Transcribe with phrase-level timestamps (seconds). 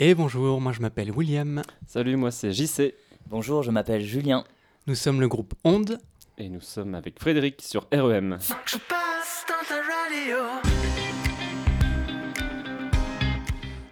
[0.00, 1.60] Et bonjour, moi je m'appelle William.
[1.88, 2.94] Salut, moi c'est JC.
[3.28, 4.44] Bonjour, je m'appelle Julien.
[4.86, 5.98] Nous sommes le groupe Onde.
[6.38, 8.38] Et nous sommes avec Frédéric sur REM.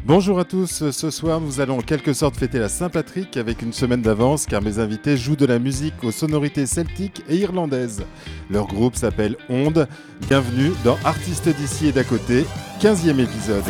[0.04, 3.72] Bonjour à tous, ce soir nous allons en quelque sorte fêter la Saint-Patrick avec une
[3.72, 8.04] semaine d'avance car mes invités jouent de la musique aux sonorités celtiques et irlandaises.
[8.48, 9.88] Leur groupe s'appelle Onde.
[10.28, 12.44] Bienvenue dans Artistes d'ici et d'à côté,
[12.80, 13.64] 15e épisode.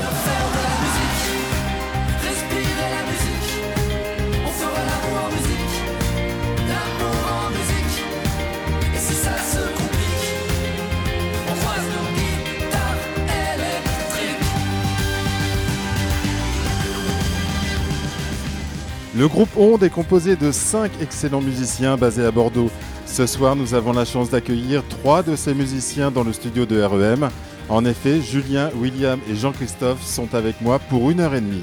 [19.17, 22.71] Le groupe Onde est composé de 5 excellents musiciens basés à Bordeaux.
[23.07, 26.83] Ce soir, nous avons la chance d'accueillir trois de ces musiciens dans le studio de
[26.83, 27.31] REM.
[27.71, 31.63] En effet, Julien, William et Jean-Christophe sont avec moi pour une heure et demie.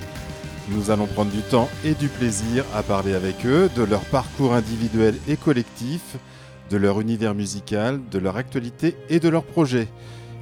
[0.70, 4.56] Nous allons prendre du temps et du plaisir à parler avec eux de leur parcours
[4.56, 6.16] individuel et collectif,
[6.72, 9.90] de leur univers musical, de leur actualité et de leurs projets.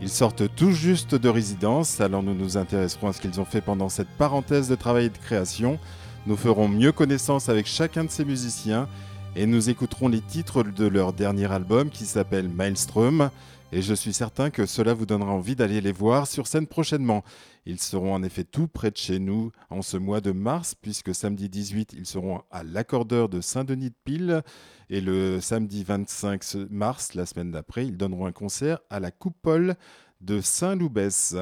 [0.02, 3.60] Ils sortent tout juste de résidence, alors nous nous intéresserons à ce qu'ils ont fait
[3.60, 5.78] pendant cette parenthèse de travail et de création.
[6.28, 8.88] Nous ferons mieux connaissance avec chacun de ces musiciens
[9.36, 13.32] et nous écouterons les titres de leur dernier album qui s'appelle Maelstrom.
[13.72, 17.24] Et je suis certain que cela vous donnera envie d'aller les voir sur scène prochainement.
[17.66, 21.16] Ils seront en effet tout près de chez nous en ce mois de mars, puisque
[21.16, 24.44] samedi 18, ils seront à l'accordeur de Saint-Denis de Pile.
[24.92, 29.76] Et le samedi 25 mars, la semaine d'après, ils donneront un concert à la coupole
[30.20, 31.36] de Saint-Loubès.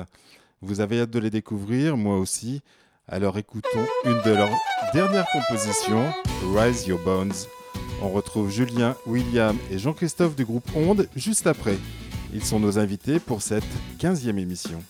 [0.61, 2.61] Vous avez hâte de les découvrir, moi aussi.
[3.11, 4.55] Alors écoutons une de leurs
[4.93, 6.13] dernières compositions,
[6.55, 7.33] Rise Your Bones.
[8.03, 11.77] On retrouve Julien, William et Jean-Christophe du groupe Onde juste après.
[12.35, 13.63] Ils sont nos invités pour cette
[13.99, 14.83] 15e émission.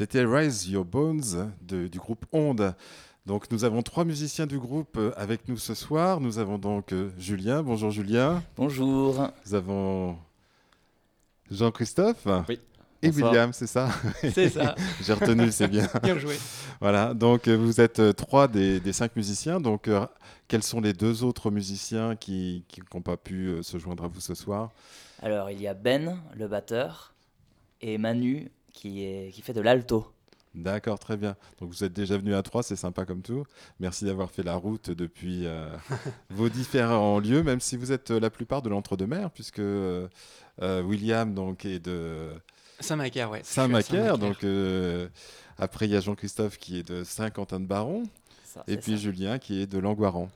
[0.00, 2.74] C'était Rise Your Bones de- du groupe Onde.
[3.26, 6.22] Donc nous avons trois musiciens du groupe avec nous ce soir.
[6.22, 7.62] Nous avons donc euh, Julien.
[7.62, 8.42] Bonjour Julien.
[8.56, 9.28] Bonjour.
[9.44, 10.16] Nous avons
[11.50, 12.26] Jean-Christophe.
[12.48, 12.58] Oui.
[13.02, 13.30] Et Bonsoir.
[13.30, 13.90] William, c'est ça?
[14.22, 14.74] C'est ça.
[15.02, 15.86] J'ai retenu, c'est bien.
[16.02, 16.38] Bien joué.
[16.80, 19.60] Voilà, donc euh, vous êtes euh, trois des, des cinq musiciens.
[19.60, 20.06] Donc euh,
[20.48, 22.64] quels sont les deux autres musiciens qui
[22.94, 24.70] n'ont pas pu se joindre à vous ce soir?
[25.20, 27.12] Alors, il y a Ben, le batteur,
[27.82, 28.50] et Manu,
[28.80, 30.06] qui, est, qui fait de l'alto.
[30.54, 31.36] D'accord, très bien.
[31.60, 33.44] Donc vous êtes déjà venu à trois, c'est sympa comme tout.
[33.78, 35.68] Merci d'avoir fait la route depuis euh,
[36.30, 40.08] vos différents lieux, même si vous êtes euh, la plupart de l'entre-deux-mer, puisque euh,
[40.60, 42.30] William donc est de
[42.80, 43.42] Saint-Macaire, ouais.
[43.44, 44.18] Saint-Macaire.
[44.18, 45.08] Donc euh,
[45.58, 48.04] après il y a Jean-Christophe qui est de Saint-Quentin-de-Baron,
[48.66, 48.98] et puis ça.
[48.98, 50.30] Julien qui est de Langoiran.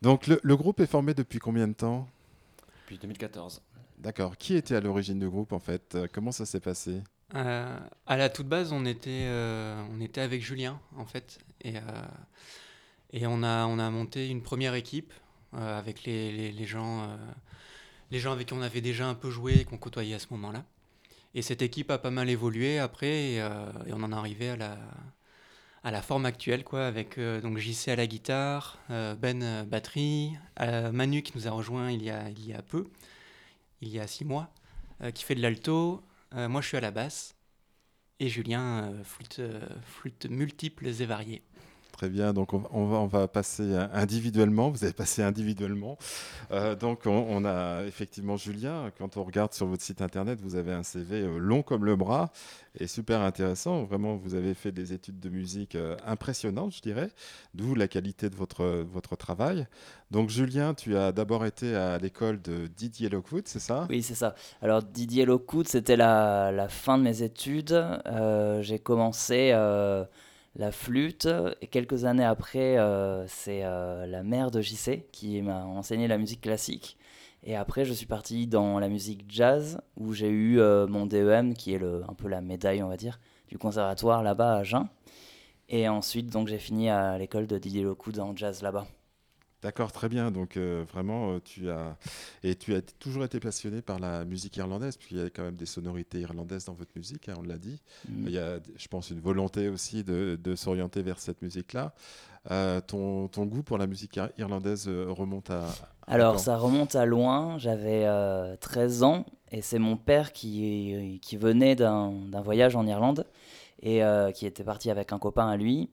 [0.00, 2.06] Donc le, le groupe est formé depuis combien de temps?
[2.84, 3.60] Depuis 2014.
[3.98, 4.36] D'accord.
[4.38, 5.98] Qui était à l'origine du groupe en fait?
[6.12, 7.02] Comment ça s'est passé?
[7.34, 11.38] Euh, à la toute base, on était, euh, on était avec Julien, en fait.
[11.62, 11.80] Et, euh,
[13.12, 15.12] et on, a, on a monté une première équipe
[15.56, 17.16] avec les, les- gens,
[18.10, 20.26] les gens avec qui on avait déjà un peu joué et qu'on côtoyait à ce
[20.30, 20.64] moment-là.
[21.36, 23.48] Et cette équipe a pas mal évolué après et,
[23.92, 24.78] on en est arrivé à la,
[25.84, 31.22] à la forme actuelle, quoi, avec donc JC à la guitare, Ben euh, batterie, Manu
[31.22, 32.88] qui nous a rejoint il y a, il y a peu,
[33.80, 34.50] il y a six mois,
[35.14, 36.02] qui fait de l'alto,
[36.48, 37.34] moi, je suis à la basse.
[38.20, 41.42] Et Julien, euh, flûte, euh, flûte multiples et variées.
[41.94, 45.96] Très bien, donc on, va, on va passer individuellement, vous avez passé individuellement.
[46.50, 50.72] Euh, donc on, a effectivement Julien, quand on regarde sur votre site internet, vous avez
[50.72, 52.32] un CV euh, long comme le bras
[52.80, 53.84] et super intéressant.
[53.84, 57.10] Vraiment, vous avez fait des études de musique euh, impressionnantes, je dirais,
[57.54, 59.68] d'où la qualité de votre, votre travail.
[60.10, 63.86] Donc Julien, tu as d'abord été à l'école de Didier Lockwood, c'est ça?
[63.88, 64.34] Oui, c'est ça.
[64.62, 67.80] Alors, Didier Lockwood, c'était la, la fin de mes études.
[68.62, 69.52] J'ai commencé
[70.56, 71.28] la flûte
[71.60, 76.18] et quelques années après, euh, c'est euh, la mère de JC qui m'a enseigné la
[76.18, 76.96] musique classique.
[77.42, 81.54] Et après, je suis parti dans la musique jazz où j'ai eu euh, mon DEM
[81.54, 83.18] qui est un peu la médaille, on va dire,
[83.48, 84.88] du conservatoire là-bas à Agen.
[85.68, 88.86] Et ensuite, donc, j'ai fini à l'école de Didier Lockwood en jazz là-bas.
[89.64, 90.30] D'accord, très bien.
[90.30, 91.96] Donc euh, vraiment, euh, tu as
[92.42, 95.56] et tu as toujours été passionné par la musique irlandaise, puisqu'il y a quand même
[95.56, 97.80] des sonorités irlandaises dans votre musique, hein, on l'a dit.
[98.06, 98.26] Mm.
[98.26, 101.94] Il y a, je pense, une volonté aussi de, de s'orienter vers cette musique-là.
[102.50, 105.64] Euh, ton, ton goût pour la musique ir- irlandaise remonte à.
[106.06, 111.18] à Alors ça remonte à loin, j'avais euh, 13 ans et c'est mon père qui,
[111.22, 113.26] qui venait d'un d'un voyage en Irlande
[113.82, 114.02] et
[114.34, 115.88] qui était parti avec un copain à lui.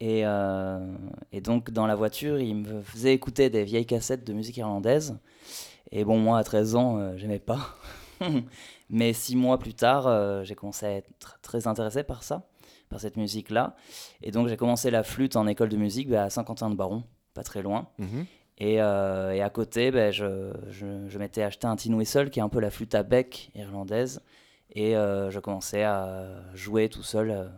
[0.00, 0.78] Et, euh,
[1.32, 5.18] et donc dans la voiture, il me faisait écouter des vieilles cassettes de musique irlandaise.
[5.90, 7.76] Et bon, moi à 13 ans, euh, j'aimais pas.
[8.90, 12.46] Mais six mois plus tard, euh, j'ai commencé à être très intéressé par ça,
[12.88, 13.74] par cette musique-là.
[14.22, 17.02] Et donc j'ai commencé la flûte en école de musique bah, à Saint-Quentin-de-Baron,
[17.34, 17.88] pas très loin.
[17.98, 18.26] Mhm.
[18.60, 22.42] Et, et à côté, ben, je, je, je m'étais acheté un tin whistle qui est
[22.42, 24.20] un peu la flûte à bec irlandaise.
[24.74, 27.52] Et je commençais à jouer tout seul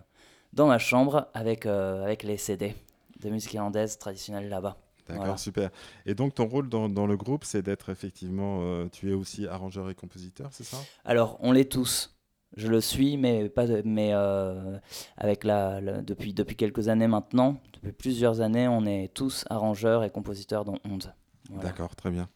[0.53, 2.75] dans ma chambre avec, euh, avec les CD
[3.21, 4.77] de musique irlandaise traditionnelle là-bas.
[5.09, 5.37] D'accord, Voilà.
[5.39, 5.71] super.
[6.07, 8.61] Et donc ton rôle dans, dans le groupe, c'est d'être effectivement.
[8.63, 10.77] euh, tu es aussi arrangeur et compositeur, c'est ça?
[11.05, 12.17] Alors, on l'est tous.
[12.57, 14.77] Je le suis, mais, pas de- mais euh,
[15.17, 20.03] avec la, la- depuis, depuis quelques années maintenant, depuis plusieurs années, on est tous arrangeurs
[20.05, 21.13] et compositeurs dans Onde.
[21.49, 21.69] Voilà.
[21.69, 22.29] D'accord, très bien.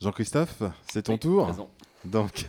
[0.00, 1.44] Jean-Christophe, c'est ton Oui, tour.
[1.44, 1.70] présent.
[2.04, 2.46] Donc,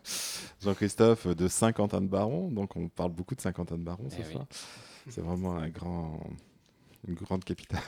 [0.62, 2.50] Jean-Christophe de Saint-Quentin-de-Baron.
[2.50, 4.32] Donc, on parle beaucoup de Saint-Quentin-de-Baron ce Eh oui.
[4.32, 4.46] soir.
[5.08, 6.20] C'est vraiment un grand,
[7.06, 7.80] une grande capitale.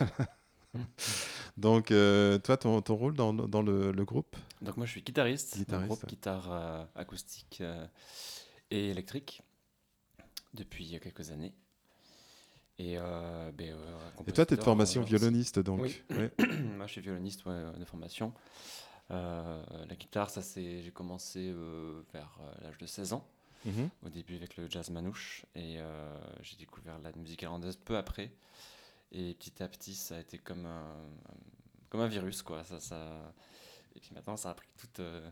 [1.56, 4.36] Donc, euh, toi, ton, ton rôle dans, dans le, le groupe?
[4.60, 7.86] Donc moi je suis guitariste, Guitariste, groupe guitare euh, acoustique euh,
[8.70, 9.42] et électrique
[10.52, 11.54] depuis quelques années.
[12.78, 12.96] Et,
[13.56, 13.75] ben,
[14.26, 15.80] Et toi, tu es de formation violoniste, donc.
[15.80, 16.02] Oui.
[16.10, 16.30] Ouais.
[16.76, 18.34] Moi, je suis violoniste ouais, de formation.
[19.10, 23.26] Euh, la guitare, ça c'est, j'ai commencé euh, vers euh, l'âge de 16 ans,
[23.64, 23.88] Mhm.
[24.04, 28.30] au début avec le jazz manouche, et euh, j'ai découvert la musique irlandaise peu après.
[29.12, 30.94] Et petit à petit, ça a été comme un,
[31.88, 32.64] comme un virus, quoi.
[32.64, 33.32] Ça, ça...
[33.94, 35.28] Et puis maintenant, ça a pris toute, euh,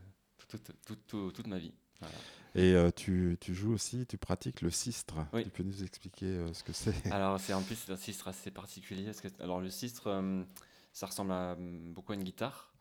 [0.49, 1.73] toute, toute, toute- ma vie.
[2.01, 2.15] Voilà.
[2.55, 5.17] Et euh, tu, tu joues aussi, tu pratiques le sistre.
[5.33, 5.43] Oui.
[5.45, 7.07] Tu peux nous expliquer ce que c'est?
[7.13, 9.05] Alors, c'est en plus c'est un sistre assez particulier.
[9.05, 10.45] Parce que, alors, le sistre,
[10.93, 12.73] ça ressemble à, beaucoup à une guitare,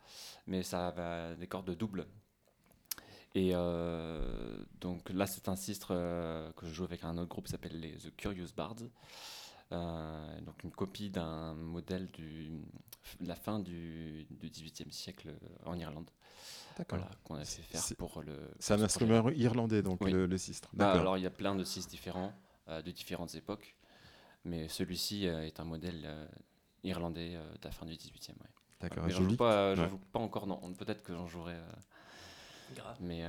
[0.47, 2.05] mais ça a des cordes doubles.
[3.35, 7.45] Et euh, donc là, c'est un sistre euh, que je joue avec un autre groupe
[7.45, 8.75] qui s'appelle les The Curious Bards.
[9.71, 12.51] Euh, donc une copie d'un modèle du,
[13.21, 15.33] de la fin du, du 18e siècle
[15.65, 16.11] en Irlande.
[16.77, 16.99] D'accord.
[16.99, 18.51] Voilà, qu'on a fait faire pour le.
[18.59, 20.11] C'est un instrument irlandais, donc Oui.
[20.11, 20.69] le, le sistre.
[20.73, 22.33] Bah, alors, il y a plein de sistres différents.
[22.67, 23.75] de différentes époques.
[24.45, 26.07] Mais celui-ci est un modèle
[26.83, 28.31] irlandais de la fin du 18e.
[28.31, 28.49] Ouais.
[28.83, 29.09] D'accord.
[29.09, 30.59] J'en joue pas, joue pas encore, non.
[30.77, 31.55] Peut-être que j'en jouerai.
[32.75, 32.97] Grave.
[32.99, 33.23] Mais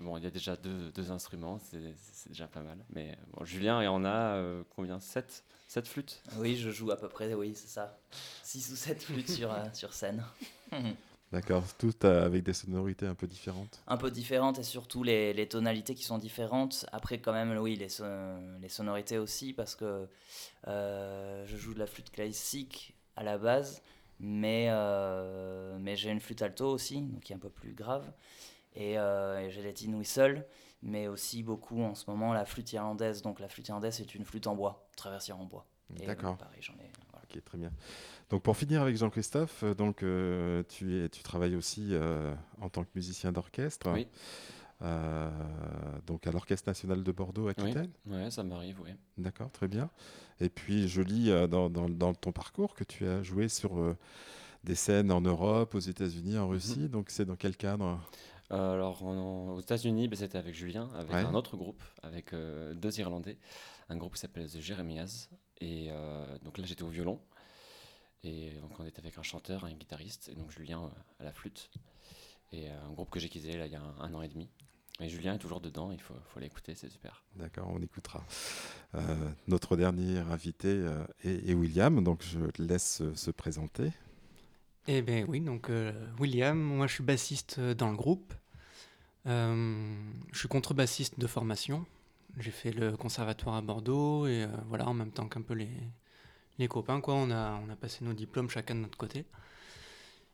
[0.00, 1.80] bon, il y a déjà deux, deux instruments, c'est
[2.28, 2.78] déjà pas mal.
[2.94, 4.40] Mais bon, Julien, et on a
[4.74, 4.98] combien?
[5.00, 6.22] 7 7 flûtes?
[6.36, 7.98] Oui, je joue à peu près, oui, c'est ça.
[8.44, 10.24] 6 ou 7 flûtes sur, sur scène.
[11.32, 15.48] D'accord, toutes avec des sonorités un peu différentes Un peu différentes et surtout les, les,
[15.48, 16.86] tonalités qui sont différentes.
[16.92, 17.88] Après, quand même, oui, les,
[18.62, 20.06] les sonorités aussi, parce que
[20.68, 23.82] euh, je joue de la flûte classique à la base,
[24.20, 28.10] mais, euh, mais j'ai une flûte alto aussi, donc qui est un peu plus grave.
[28.74, 30.44] Et, euh, et j'ai les tin whistle,
[30.82, 33.22] mais aussi beaucoup en ce moment la flûte irlandaise.
[33.22, 35.66] Donc la flûte irlandaise, c'est une flûte en bois, traversière en bois.
[35.90, 36.36] D'accord.
[36.36, 36.90] pareil, j'en ai.
[37.10, 37.24] Voilà.
[37.30, 37.70] Ok, très bien.
[38.30, 42.68] Donc pour finir avec Jean-Christophe, euh, donc euh, tu, es, tu travailles aussi euh, en
[42.68, 43.92] tant que musicien d'orchestre.
[43.92, 44.08] Oui.
[44.82, 45.30] Euh,
[46.06, 47.90] donc à l'Orchestre national de Bordeaux, Aquitaine.
[48.06, 48.90] Oui, ouais, ça m'arrive, oui.
[49.16, 49.88] D'accord, très bien.
[50.40, 53.78] Et puis je lis euh, dans, dans, dans, ton parcours que tu as joué sur
[53.78, 53.96] euh,
[54.64, 56.80] des scènes en Europe, aux États-Unis, en Russie.
[56.80, 56.88] Mhm.
[56.88, 57.98] Donc c'est dans quel cadre?
[58.50, 61.20] Alors en- aux États-Unis, ben, c'était avec Julien, avec Ouais.
[61.24, 63.38] un autre groupe, avec deux Irlandais,
[63.88, 65.28] un groupe qui s'appelle The Jeremias.
[65.62, 65.88] Et
[66.44, 67.18] donc là, j'étais au violon.
[68.24, 71.70] Et donc on était avec un chanteur, un guitariste, et donc Julien à la flûte.
[72.52, 74.28] Et euh, un groupe que j'ai quitté là il y a un, un an et
[74.28, 74.48] demi.
[74.98, 77.22] Et Julien est toujours dedans, il faut, faut l'écouter, c'est super.
[77.34, 78.24] D'accord, on écoutera.
[78.94, 83.92] Euh, notre dernier invité euh, est, est William, donc je te laisse se, se présenter.
[84.86, 88.32] Eh bien oui, donc euh, William, moi je suis bassiste euh, dans le groupe.
[89.26, 89.94] Euh,
[90.32, 91.84] je suis contrebassiste de formation.
[92.38, 95.68] J'ai fait le conservatoire à Bordeaux et euh, voilà, en même temps qu'un peu les,
[96.58, 99.26] les copains, quoi, on a, on a passé nos diplômes chacun de notre côté.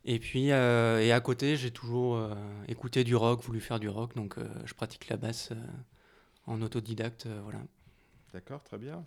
[0.04, 2.34] Et puis, euh, et à côté, j'ai toujours euh,
[2.66, 5.52] écouté du rock, voulu faire du rock, donc euh, je pratique la basse
[6.46, 7.60] en autodidacte, voilà.
[8.32, 9.04] D'accord, très bien.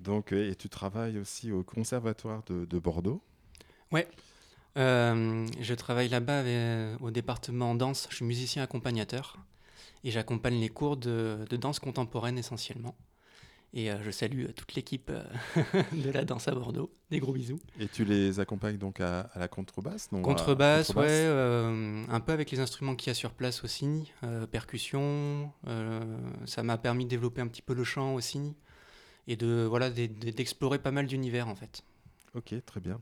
[0.00, 3.22] Donc, et tu travailles aussi au Conservatoire de, de Bordeaux?
[4.78, 6.42] Euh, je travaille là-bas
[7.00, 8.06] au département danse.
[8.10, 9.36] Je suis musicien accompagnateur
[10.02, 12.94] et j'accompagne les cours de, de danse contemporaine essentiellement.
[13.74, 15.22] Et euh, je salue euh, toute l'équipe euh,
[15.92, 16.92] de la danse à Bordeaux.
[17.10, 17.58] Des gros bisous.
[17.80, 22.20] Et tu les accompagnes donc à, à la contrebasse non, Contrebasse, ouais, contrebasse euh, un
[22.20, 24.12] peu avec les instruments qu'il y a sur place aussi.
[24.50, 25.50] percussion,
[26.46, 28.54] ça m'a permis de développer un petit peu le chant aussi
[29.26, 31.82] et de voilà de- de- d'explorer pas mal d'univers en fait.
[32.34, 33.00] Ok, très bien.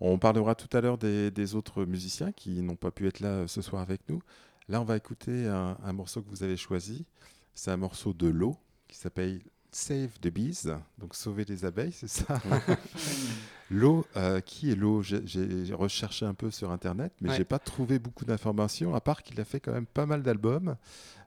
[0.00, 3.46] On parlera tout à l'heure des, des autres musiciens qui n'ont pas pu être là
[3.48, 4.20] ce soir avec nous.
[4.68, 7.06] Là, on va écouter un, un morceau que vous avez choisi.
[7.54, 8.56] C'est un morceau de l'eau
[8.88, 9.40] qui s'appelle
[9.76, 12.40] Save the Bees, donc sauver les abeilles, c'est ça
[13.70, 15.02] L'eau, euh, qui est l'eau?
[15.02, 17.36] J'ai recherché un peu sur Internet, mais Ouais.
[17.36, 20.76] j'ai pas trouvé beaucoup d'informations, à part qu'il a fait quand même pas mal d'albums.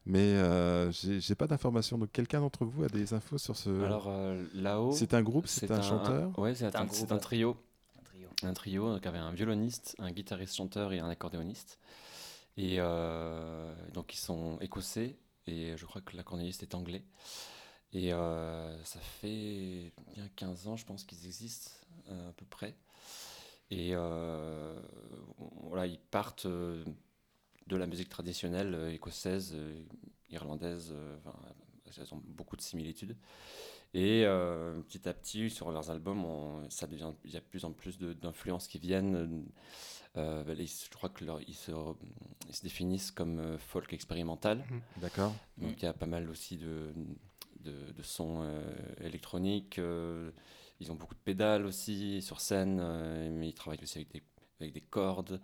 [0.08, 2.00] Mais euh, j'ai pas d'informations.
[2.00, 3.70] Donc quelqu'un d'entre vous a des infos sur ce...
[3.84, 6.38] Alors euh, là-haut, c'est un groupe, c'est un, chanteur?
[6.40, 6.96] Ouais, c'est un un, groupe.
[6.98, 7.56] c'est un trio.
[8.00, 8.30] Un trio.
[8.42, 11.78] un trio donc, avec un violoniste, un guitariste-chanteur et un accordéoniste.
[12.58, 17.04] Et euh, donc ils sont écossais et je crois que l'accordéoniste est anglais.
[17.94, 21.72] Et euh, ça fait bien 15 ans, je pense qu'ils existent
[22.10, 22.76] euh, à peu près.
[23.72, 24.80] Et euh,
[25.64, 26.84] voilà, ils partent euh,
[27.68, 29.84] de la musique traditionnelle euh, écossaise, euh,
[30.30, 31.38] irlandaise, euh, enfin,
[31.98, 33.16] elles ont beaucoup de similitudes.
[33.96, 37.46] Et euh, petit à petit, sur leurs albums, on- ça devient, il y a de
[37.46, 39.46] plus en plus d'influences qui viennent.
[40.16, 41.72] Euh, je crois qu'ils se,
[42.48, 44.64] ils se définissent comme euh, folk expérimental.
[44.98, 45.34] D'accord.
[45.58, 46.94] Donc il y a pas mal aussi de,
[47.60, 48.62] de, de sons euh,
[49.02, 49.80] électroniques.
[49.80, 50.32] euh,
[50.80, 54.24] ils ont beaucoup de pédales aussi sur scène, euh, mais ils travaillent aussi avec des,
[54.62, 55.42] avec des cordes.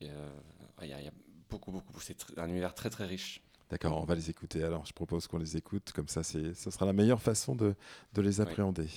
[0.00, 1.12] Il y, a- il y a
[1.50, 2.00] beaucoup, beaucoup.
[2.00, 3.42] C'est un univers très, très riche.
[3.68, 4.62] D'accord, on va les écouter.
[4.64, 5.92] Alors, je propose qu'on les écoute.
[5.92, 7.74] Comme ça, ce sera la meilleure façon de,
[8.14, 8.88] de les appréhender.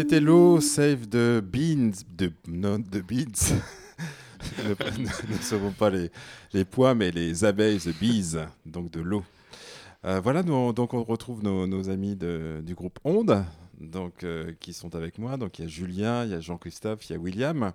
[0.00, 1.92] C'était l'eau Save the Beans.
[2.16, 3.52] De, non, the Beans.
[4.58, 5.04] nous
[5.36, 6.10] ne savons pas les,
[6.54, 9.22] les pois, mais les abeilles, the bees, donc de l'eau.
[10.06, 13.44] Euh, voilà, donc on retrouve nos, amis de, du groupe Onde,
[13.78, 15.36] donc, euh, qui sont avec moi.
[15.36, 17.72] Donc il y a Julien, il y a Jean-Christophe, il y a William.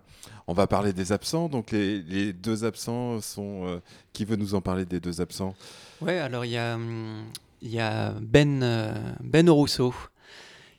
[0.47, 1.47] On va parler des absents.
[1.47, 3.67] Donc les, les deux absents sont...
[3.67, 3.79] euh,
[4.13, 5.53] qui veut nous en parler des deux absents?
[6.01, 7.25] Ouais, alors il y a, hum,
[7.61, 9.93] y a Ben, ben Rousseau,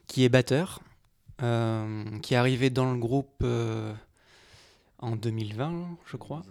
[0.09, 0.80] qui est batteur,
[1.42, 3.92] euh, qui est arrivé dans le groupe euh,
[4.99, 6.42] en 2020, je crois.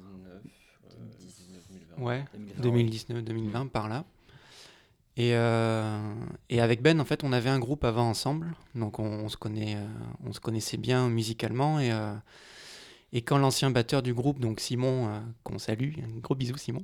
[0.97, 1.61] 2019,
[1.97, 2.03] 2020.
[2.05, 2.25] Ouais,
[2.59, 3.21] 2020,
[3.63, 4.05] 2019-2020 par là.
[5.17, 6.13] Et, euh,
[6.49, 9.37] et avec Ben, en fait, on avait un groupe avant ensemble, donc on, on se,
[9.37, 9.87] connaît, euh,
[10.25, 11.79] on se connaissait bien musicalement.
[11.79, 12.13] Et, euh,
[13.13, 16.83] et quand l'ancien batteur du groupe, donc Simon, euh, qu'on salue, un gros bisou Simon,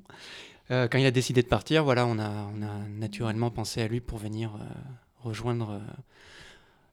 [0.71, 3.87] euh, quand il a décidé de partir, voilà, on a, on a naturellement pensé à
[3.89, 4.63] lui pour venir euh,
[5.19, 5.79] rejoindre, euh,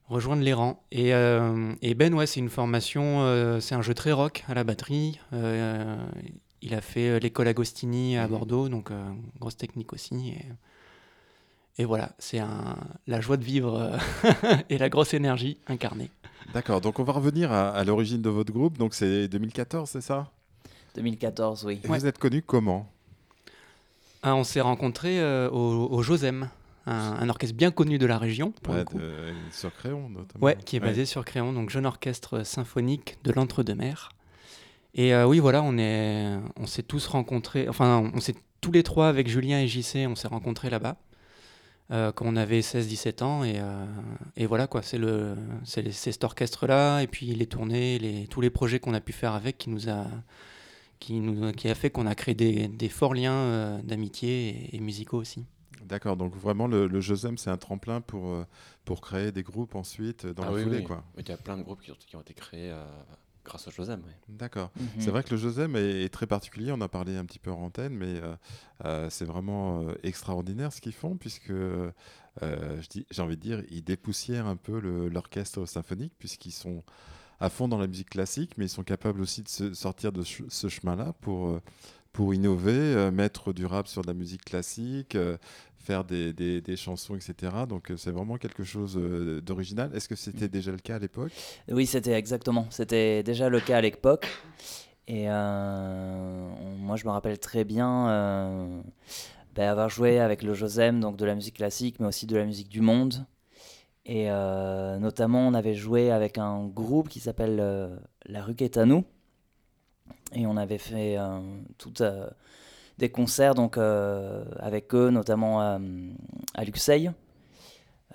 [0.09, 0.81] rejoindre les rangs.
[0.91, 4.53] Et, euh, et Ben, ouais, c'est une formation, euh, c'est un jeu très rock à
[4.53, 5.19] la batterie.
[5.33, 5.95] Euh,
[6.61, 9.01] il a fait l'école Agostini à Bordeaux, donc euh,
[9.39, 10.29] grosse technique aussi.
[10.29, 10.45] Et,
[11.81, 12.41] et voilà, c'est
[13.07, 13.97] la joie de vivre euh,
[14.69, 16.09] et la grosse énergie incarnée.
[16.53, 18.77] D'accord, donc on va revenir à, à l'origine de votre groupe.
[18.77, 20.31] Donc c'est 2014, c'est ça?
[20.95, 21.79] 2014, oui.
[21.83, 21.99] Et Ouais.
[21.99, 22.89] Vous êtes connu comment?
[24.23, 26.49] Ah, on s'est rencontrés euh, au, au Josem,
[26.89, 28.97] un, un orchestre bien connu de la région, pour Ouais, le coup.
[28.97, 30.43] de- Sur Créon notamment.
[30.45, 34.09] Ouais, qui est basé sur Créon, donc jeune orchestre symphonique de l'Entre-deux-Mers.
[34.95, 38.83] Et euh, oui, voilà, on est, on s'est tous rencontrés, enfin, on s'est tous les
[38.83, 40.97] trois avec Julien et JC, on s'est rencontrés là-bas
[41.91, 43.43] euh, quand on avait 16-17 ans.
[43.43, 43.85] Et, euh,
[44.35, 48.79] et voilà, quoi, c'est le, cet orchestre-là, et puis les tournées, les, tous les projets
[48.79, 50.07] qu'on a pu faire avec qui nous a,
[50.99, 54.79] qui nous, qui a fait qu'on a créé des, des forts liens d'amitié et, et
[54.79, 55.45] musicaux aussi.
[55.85, 58.45] D'accord, donc vraiment le, le Josem, c'est un tremplin pour, euh,
[58.85, 60.77] pour créer des groupes ensuite euh, dans Ah la oui, foulée.
[60.77, 60.83] oui.
[60.83, 61.03] Quoi.
[61.17, 62.85] Oui, Il y a plein de groupes qui ont, qui ont été créés euh,
[63.45, 64.01] grâce au Josem.
[64.05, 64.13] oui.
[64.27, 64.71] D'accord.
[64.79, 64.87] Mhm.
[64.99, 67.39] C'est vrai que le Josem est, est très particulier, on en a parlé un petit
[67.39, 68.35] peu en antenne, mais euh,
[68.85, 71.91] euh, c'est vraiment euh, extraordinaire ce qu'ils font, puisque euh,
[72.41, 76.83] je dis- j'ai envie de dire, ils dépoussièrent un peu l'orchestre symphonique, puisqu'ils sont
[77.39, 80.23] à fond dans la musique classique, mais ils sont capables aussi de se sortir de
[80.23, 81.61] ch- ce chemin-là pour, euh,
[82.11, 85.37] pour innover, euh, mettre du rap sur de la musique classique, euh,
[85.89, 87.65] faire des, des- chansons, etc.
[87.67, 89.89] Donc euh, c'est vraiment quelque chose euh, d'original.
[89.95, 91.31] Est-ce que c'était déjà le cas à l'époque?
[91.67, 92.67] Oui, c'était exactement.
[92.69, 94.27] C'était déjà le cas à l'époque.
[95.07, 98.81] Et euh, moi, je me rappelle très bien euh,
[99.55, 102.45] ben, avoir joué avec le Josem, donc de la musique classique, mais aussi de la
[102.45, 103.25] musique du monde.
[104.05, 104.27] Et
[104.99, 107.57] notamment, on avait joué avec un groupe qui s'appelle
[108.25, 109.03] La Rue Quétanou.
[110.33, 111.17] Et on avait fait
[111.77, 112.29] tout, euh,
[112.99, 115.79] des concerts donc, euh, avec eux, notamment euh,
[116.53, 117.11] à Luxeuil.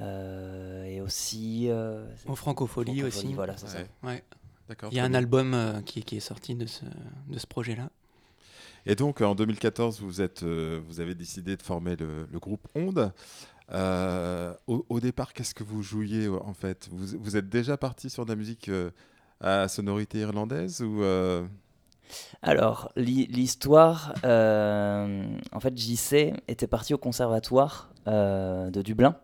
[0.00, 1.66] Euh, et aussi.
[1.68, 3.32] euh, Au Francophonie aussi.
[3.34, 3.78] Voilà, c'est ça.
[3.78, 3.88] Ouais.
[4.04, 4.24] Ouais.
[4.68, 4.88] D'accord.
[4.92, 5.18] Il y a un bien.
[5.18, 6.84] album euh, qui, qui est sorti de ce,
[7.28, 7.90] de ce projet-là.
[8.86, 12.66] Et donc, en 2014, vous, êtes, euh, vous avez décidé de former le, le groupe
[12.74, 13.12] Onde.
[13.72, 16.88] Euh, au, au départ, qu'est-ce que vous jouiez en fait?
[16.92, 18.90] Vous, vous êtes déjà parti sur de la musique euh,
[19.40, 21.46] à sonorité irlandaise ou euh,
[22.42, 29.16] Alors, l'hi- l'histoire, euh, en fait, JC était parti au conservatoire euh, de Dublin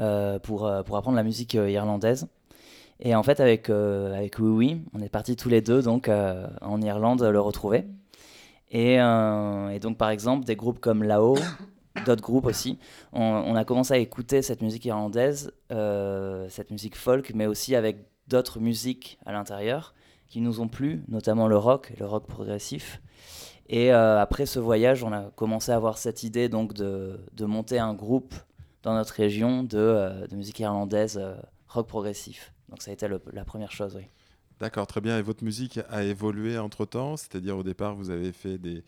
[0.00, 2.28] euh, pour, pour apprendre la musique irlandaise.
[3.00, 7.22] Et en fait, avec, avec Oui on est partis tous les deux donc, en Irlande
[7.22, 7.84] le retrouver.
[8.70, 8.98] Et,
[9.80, 11.36] donc, par exemple, des groupes comme Lao,
[12.06, 12.78] d'autres groupes aussi,
[13.12, 17.98] on, a commencé à écouter cette musique irlandaise, cette musique folk, mais aussi avec
[18.28, 19.94] d'autres musiques à l'intérieur
[20.28, 23.00] qui nous ont plu, notamment le rock, le rock progressif.
[23.68, 27.44] Et euh, après ce voyage, on a commencé à avoir cette idée donc de, de
[27.46, 28.34] monter un groupe
[28.82, 31.34] dans notre région de, euh, de musique irlandaise euh,
[31.68, 32.52] rock progressif.
[32.68, 34.04] Donc ça a été le- la première chose, oui.
[34.60, 35.18] D'accord, très bien.
[35.18, 38.84] Et votre musique a évolué entre temps C'est-à-dire, au départ, vous avez fait des.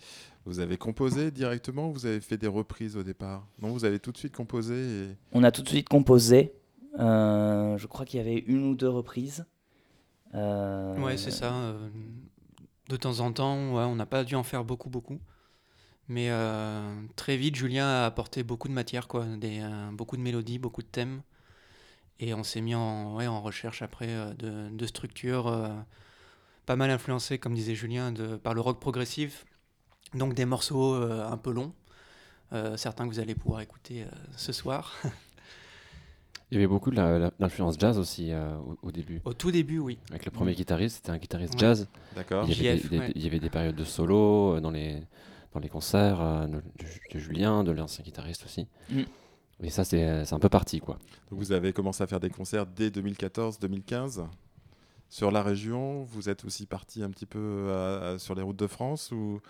[0.46, 3.46] Vous avez composé directement ou vous avez fait des reprises au départ?
[3.60, 5.08] Non, vous avez tout de suite composé et...
[5.32, 6.54] On a tout de suite composé.
[6.98, 9.44] Je crois qu'il y avait une ou deux reprises.
[10.34, 11.52] Euh, Ouais, c'est ça.
[11.52, 11.88] euh,
[12.88, 15.20] de temps en temps, on n'a pas dû en faire beaucoup, beaucoup.
[16.08, 19.08] Mais euh, très vite, Julien a apporté beaucoup de matière,
[19.92, 21.22] beaucoup de mélodies, beaucoup de thèmes.
[22.18, 25.70] Et on s'est mis en, recherche après de, structures
[26.66, 28.12] pas mal influencées, comme disait Julien,
[28.42, 29.44] par le rock progressif.
[30.14, 31.74] Donc des morceaux un peu longs,
[32.76, 34.96] certains que vous allez pouvoir écouter ce soir.
[36.50, 39.20] Il y avait beaucoup de l'influence jazz aussi euh, au, au début.
[39.24, 39.98] Au tout début, oui.
[40.10, 41.60] Avec le premier guitariste, c'était un guitariste Ouais.
[41.60, 41.88] jazz.
[42.16, 42.44] D'accord.
[42.48, 43.12] Il y, avait des, des- ouais.
[43.14, 45.02] il y avait des périodes de solo euh, dans les,
[45.52, 46.62] dans les concerts euh, de,
[47.12, 48.66] de Julien, de l'ancien guitariste aussi.
[48.90, 49.02] Mm.
[49.64, 50.98] Et ça, c'est un peu parti, quoi.
[51.30, 54.24] Donc vous avez commencé à faire des concerts dès 2014-2015
[55.10, 56.02] sur la région.
[56.04, 57.66] Vous êtes aussi parti un petit peu
[58.18, 59.40] sur les routes de France ou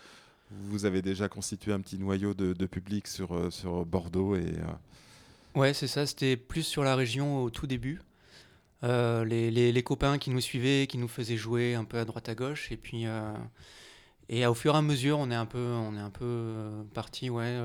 [0.50, 4.64] vous avez déjà constitué un petit noyau de, public sur, sur Bordeaux et, euh,
[5.58, 6.06] Ouais, c'est ça.
[6.06, 8.00] C'était plus sur la région au tout début.
[8.84, 12.04] Euh, les, les, les, copains qui nous suivaient, qui nous faisaient jouer un peu à
[12.04, 12.70] droite à gauche.
[12.70, 13.06] Et puis,
[14.28, 17.28] et au fur et à mesure, on est un peu, on est un peu parti.
[17.28, 17.58] Ouais,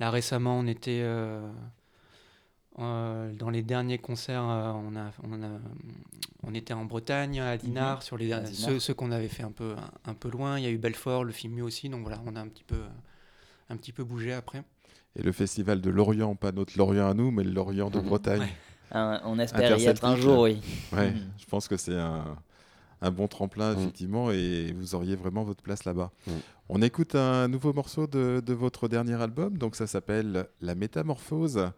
[0.00, 1.04] là récemment, on était
[2.76, 4.42] dans les derniers concerts.
[4.42, 5.60] on, a, on, a,
[6.42, 8.02] on, était en Bretagne, à Dinard, mhm.
[8.02, 10.58] sur les ceux, ceux qu'on avait fait un peu, un, peu loin.
[10.58, 11.88] Il y a eu Belfort, le Fimu aussi.
[11.88, 12.82] Donc voilà, on a un petit peu,
[13.70, 14.64] un petit peu bougé après.
[15.18, 18.46] Et le festival de Lorient, pas notre Lorient à nous, mais le Lorient de Bretagne
[18.92, 20.60] on espère y être un jour, oui.
[20.92, 21.30] Ouais, mm.
[21.38, 22.36] Je pense que c'est un,
[23.00, 23.78] un, bon tremplin, mm.
[23.78, 26.10] effectivement, et vous auriez vraiment votre place là-bas.
[26.68, 31.70] On écoute un nouveau morceau de, de, votre dernier album, donc ça s'appelle La Métamorphose.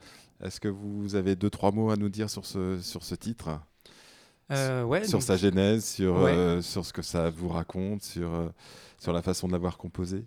[0.43, 3.61] Est-ce que vous avez deux, trois mots à nous dire sur ce, sur ce titre?
[4.51, 8.49] Euh, ouais, Sur sa genèse, sur, euh, sur ce que ça vous raconte, sur, euh,
[8.99, 10.25] sur la façon de l'avoir composé?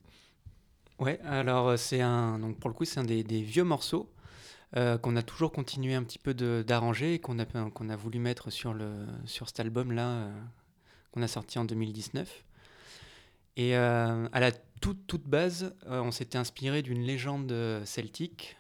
[1.02, 4.08] Ouais, alors c'est un, donc pour le coup, c'est un des, vieux morceaux.
[4.78, 6.34] Euh, qu'on a toujours continué un petit peu
[6.64, 10.32] d'arranger et qu'on a, qu'on a voulu mettre sur, le, sur cet album-là euh,
[11.12, 12.46] qu'on a sorti en 2019.
[13.58, 17.52] Et euh, à la toute, toute base, on s'était inspiré d'une légende
[17.84, 18.58] celtique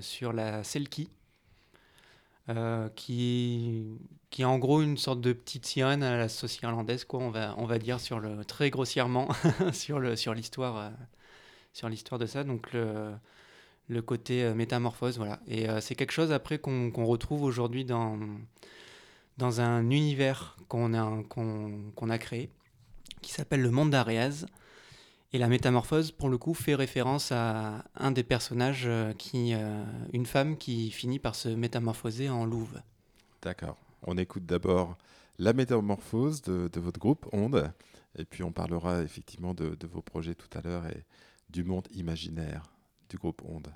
[0.00, 1.08] sur la Selkie,
[2.94, 3.86] qui,
[4.30, 7.30] qui est en gros une sorte de petite sirène à la sauce irlandaise, quoi, on,
[7.30, 9.28] va, on va dire sur le, très grossièrement
[9.72, 11.14] sur l'histoire sur
[11.88, 12.44] l'histoire de ça.
[12.44, 15.40] Donc le, côté euh, métamorphose, voilà.
[15.46, 18.18] Et euh, c'est quelque chose après qu'on retrouve aujourd'hui dans,
[19.38, 21.22] dans un univers qu'on a,
[22.08, 22.50] a créé,
[23.20, 24.46] qui s'appelle le monde d'Areaz.
[25.32, 29.52] Et la métamorphose, pour le coup, fait référence à un des personnages, euh, qui,
[30.12, 32.80] une femme qui finit par se métamorphoser en louve.
[33.42, 33.76] D'accord.
[34.06, 34.96] On écoute d'abord
[35.38, 37.72] la métamorphose de, votre groupe Onde,
[38.16, 40.84] et puis on parlera effectivement de, vos projets tout à l'heure
[41.54, 42.74] du monde imaginaire
[43.08, 43.72] du groupe Onde.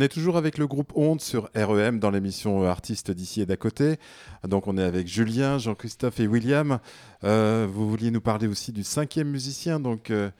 [0.00, 3.58] On est toujours avec le groupe Onde sur REM dans l'émission Artistes d'ici et d'à
[3.58, 3.98] côté.
[4.48, 6.78] Donc on est avec Julien, Jean-Christophe et William.
[7.22, 10.30] Euh, vous vouliez nous parler aussi du cinquième musicien, donc, euh,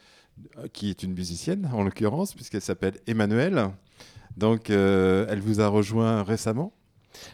[0.73, 3.69] qui est une musicienne en l'occurrence, puisqu'elle s'appelle Emmanuel.
[4.39, 6.73] Donc euh, elle vous a rejoint récemment?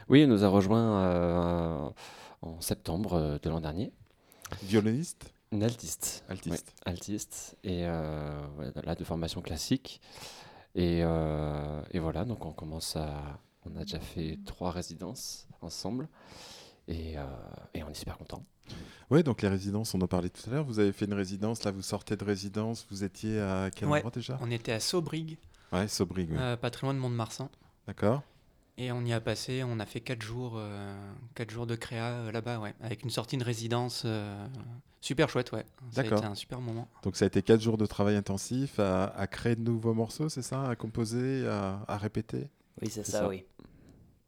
[0.08, 1.92] Oui, elle nous a rejoint
[2.42, 3.92] en septembre de l'an dernier.
[4.64, 5.32] Violoniste?
[5.52, 6.24] Une altiste.
[6.28, 6.72] Altiste.
[6.84, 7.56] altiste.
[7.62, 10.00] Et là, de formation classique.
[10.76, 13.40] Euh, et, voilà, donc on commence à.
[13.64, 16.08] On a déjà fait trois résidences ensemble
[16.86, 17.24] et, euh,
[17.74, 18.44] et on est super content.
[19.10, 20.64] Oui, donc les résidences, on en parlait tout à l'heure.
[20.64, 24.10] Vous avez fait une résidence, là vous sortez de résidence, vous étiez à quel endroit
[24.12, 24.38] déjà?
[24.40, 25.36] On était à Sobrig.
[25.72, 27.50] Ouais, euh, pas très loin de Mont-de-Marsan.
[27.88, 28.22] D'accord.
[28.78, 30.60] Et on y a passé, on a fait 4 jours,
[31.34, 34.06] quatre jours de créa là-bas, ouais, avec une sortie de résidence
[35.06, 35.64] Super chouette, ouais.
[35.92, 36.88] Ça a été un super moment.
[37.04, 40.42] Donc ça a été quatre jours de travail intensif à, créer de nouveaux morceaux, c'est
[40.42, 42.48] ça À composer, à, répéter?
[42.82, 43.44] Oui, c'est ça, oui.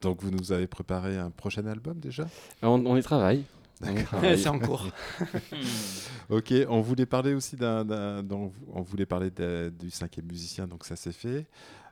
[0.01, 2.28] Donc vous nous avez préparé un prochain album déjà?
[2.62, 3.42] On, y travaille.
[3.82, 4.86] c'est en cours.
[6.30, 8.24] ok, on voulait parler aussi d'un,
[8.72, 11.46] on voulait parler du cinquième musicien, donc ça c'est fait.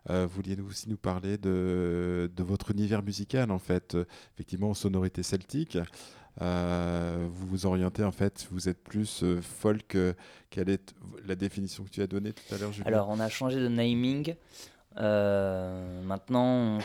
[0.08, 3.96] Euh, vouliez-vous aussi nous parler de, votre univers musical en fait,
[4.34, 5.78] effectivement sonorité celtique?
[6.42, 9.94] Euh, vous vous orientez en fait, vous êtes plus euh, folk.
[9.94, 10.12] Euh,
[10.50, 10.94] quelle est
[11.26, 14.34] la définition que tu as donnée tout à l'heure, Alors, on a changé de naming.
[14.96, 16.78] maintenant,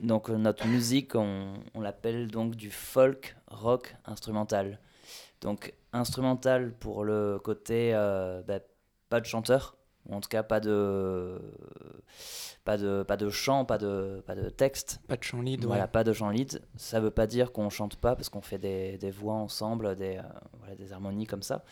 [0.00, 4.78] donc notre musique, on, l'appelle donc du folk rock instrumental.
[5.40, 7.92] Donc instrumental pour le côté
[8.46, 8.60] bah,
[9.08, 9.76] pas de chanteur,
[10.10, 11.38] en tout cas pas de
[12.64, 15.00] pas de pas de chant pas de pas de texte.
[15.08, 16.62] Pas de chant lead voilà pas de chant lead.
[16.76, 20.16] Ça veut pas dire qu'on chante pas parce qu'on fait des, des, voix ensemble des
[20.18, 20.22] euh,
[20.58, 21.64] voilà, des harmonies comme ça.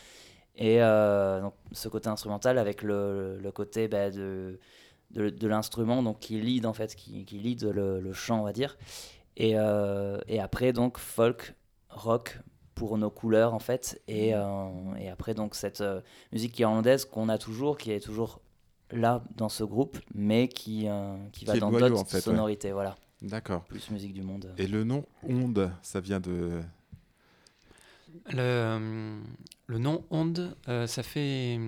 [0.56, 4.58] Et euh, donc ce côté instrumental avec le, le côté bah, de,
[5.10, 8.44] de, de l'instrument donc qui lead en fait qui, qui lead le, le chant on
[8.44, 8.76] va dire.
[9.36, 11.54] Et, euh, et après donc folk
[11.90, 12.38] rock
[12.76, 14.00] pour nos couleurs en fait.
[14.06, 14.36] Et, mmh.
[14.36, 16.00] euh, et après donc cette euh,
[16.30, 18.40] musique irlandaise qu'on a toujours qui est toujours
[18.92, 22.94] là dans ce groupe mais qui, euh, qui va dans d'autres en fait, sonorités voilà.
[23.22, 23.64] D'accord.
[23.64, 24.54] Plus musique du monde.
[24.58, 26.60] Et le nom onde ça vient de
[28.30, 29.18] le,
[29.66, 31.58] le nom onde ça fait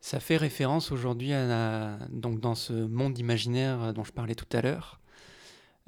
[0.00, 4.60] ça fait référence aujourd'hui à, donc dans ce monde imaginaire dont je parlais tout à
[4.60, 5.00] l'heure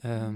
[0.05, 0.31] euh,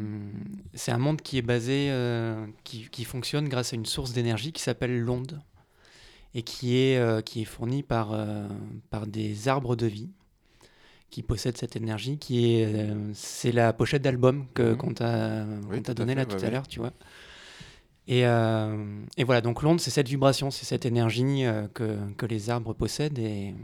[0.73, 4.53] c'est un monde qui est basé, euh, qui, qui, fonctionne grâce à une source d'énergie
[4.53, 5.43] qui s'appelle l'onde
[6.35, 8.17] et qui est, euh, qui est fournie par,
[8.91, 10.11] par des arbres de vie
[11.11, 14.77] qui possèdent cette énergie, qui est, c'est la pochette d'album que, mhm.
[14.77, 16.93] qu'on t'a, donné là tout à l'heure, tu vois.
[18.07, 21.45] Et, et, voilà, donc l'onde, c'est cette vibration, c'est cette énergie
[21.75, 23.55] que, que, les arbres possèdent et,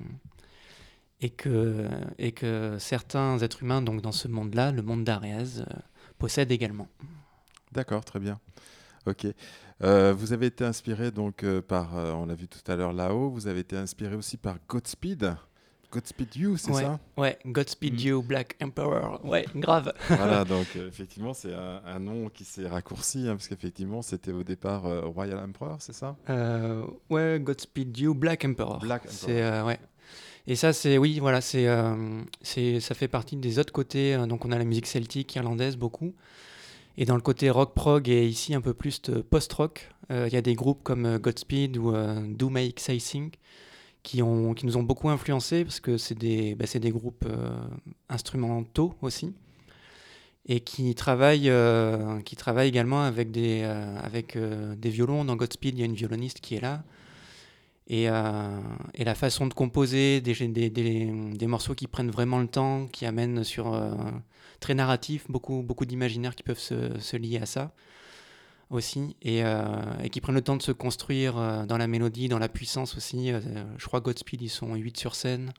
[1.22, 1.86] et, que,
[2.18, 5.64] et que certains êtres humains, donc dans ce monde-là, le monde d'Ariaz,
[6.18, 6.88] possède également.
[7.72, 8.38] D'accord, très bien.
[9.06, 9.26] Ok.
[9.82, 12.92] Euh, vous avez été inspiré donc euh, par, euh, on l'a vu tout à l'heure
[12.92, 15.34] là-haut, vous avez été inspiré aussi par Godspeed.
[15.90, 16.98] Godspeed You, c'est ça?
[17.16, 18.06] Ouais, Godspeed mm.
[18.06, 19.24] You, Black Emperor.
[19.24, 19.92] Ouais, grave.
[20.08, 24.82] voilà, donc effectivement, c'est un, nom qui s'est raccourci, hein, parce qu'effectivement, c'était au départ
[25.04, 26.16] Royal Emperor, c'est ça?
[27.10, 28.80] Ouais, Godspeed You, Black Emperor.
[28.80, 29.18] Black Emperor.
[29.20, 29.78] C'est, ouais.
[30.46, 32.20] Et ça, c'est oui, voilà, c'est, euh,
[32.80, 34.14] ça fait partie des autres côtés.
[34.14, 36.14] Euh, donc, on a la musique celtique, irlandaise, beaucoup.
[36.98, 40.36] Et dans le côté rock prog et ici un peu plus post-rock, euh, il y
[40.36, 41.92] a des groupes comme Godspeed ou
[42.28, 43.30] Do Make Say Sing
[44.02, 47.26] qui, ont, qui nous ont beaucoup influencés parce que c'est des, bah, des groupes
[48.08, 49.32] instrumentaux aussi
[50.46, 51.50] et qui travaillent,
[52.24, 55.24] qui travaillent également avec des, avec, des violons.
[55.24, 56.84] Dans Godspeed, il y a une violoniste qui est là.
[57.86, 58.60] Et, euh,
[58.94, 62.86] et, la façon de composer des, des, des, des, morceaux qui prennent vraiment le temps,
[62.86, 63.92] qui amènent sur euh,
[64.58, 67.72] très narratif, beaucoup, beaucoup d'imaginaires qui peuvent se, se, lier à ça
[68.70, 69.66] aussi, et, euh,
[70.02, 71.34] et, qui prennent le temps de se construire
[71.66, 73.30] dans la mélodie, dans la puissance aussi.
[73.76, 75.52] je crois Godspeed, ils sont 8 sur scène.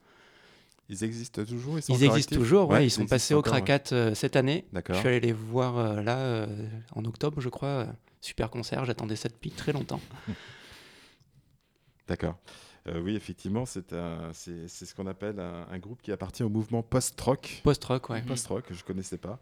[0.88, 4.64] Ils existent toujours Ils, existent toujours, ouais, ils, sont passés au Krakat cette année.
[4.88, 6.48] Je suis allé les voir là
[6.92, 7.86] en octobre, je crois.
[8.20, 10.00] Super concert, j'attendais ça depuis très longtemps.
[12.08, 12.36] D'accord.
[12.88, 17.60] Euh, oui, effectivement, c'est ce qu'on appelle un, groupe qui appartient au mouvement post-rock.
[17.64, 18.22] Post-rock, ouais.
[18.22, 19.40] Post-rock, je ne connaissais pas.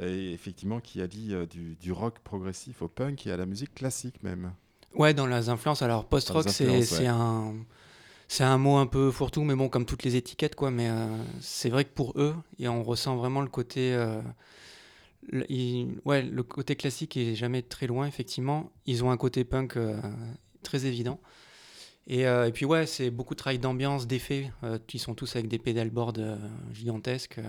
[0.00, 3.74] Et effectivement, qui allie euh, du, du, rock progressif au punk et à la musique
[3.74, 4.52] classique même.
[4.94, 5.82] Ouais, dans les influences.
[5.82, 7.54] Alors, post-rock, c'est un.
[8.26, 10.70] C'est un mot un peu fourre-tout, mais bon, comme toutes les étiquettes, quoi.
[10.70, 11.06] Mais euh,
[11.40, 13.96] c'est vrai que pour eux, et on ressent vraiment le côté.
[15.32, 18.72] ouais, le côté classique est jamais très loin, effectivement.
[18.86, 19.78] Ils ont un côté punk
[20.62, 21.20] très évident.
[22.10, 24.52] Euh, et, puis ouais, c'est beaucoup de travail d'ambiance, d'effets.
[24.62, 26.36] Euh, ils sont tous avec des pédalboards euh,
[26.72, 27.40] gigantesques.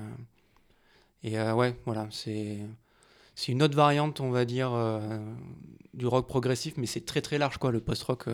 [1.24, 2.60] Et ouais, voilà, c'est
[3.48, 4.72] une autre variante, on va dire,
[5.96, 7.72] du rock progressif, mais c'est très très large quoi.
[7.72, 8.26] Le post-rock,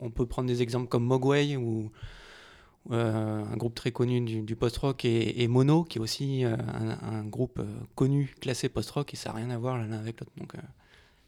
[0.00, 1.92] on, peut prendre des exemples comme Mogwai ou
[2.88, 7.60] un groupe très connu du, post-rock et, Mono, qui est aussi un, groupe
[7.94, 10.32] connu classé post-rock et ça n'a rien à voir l'un avec l'autre.
[10.38, 10.54] Donc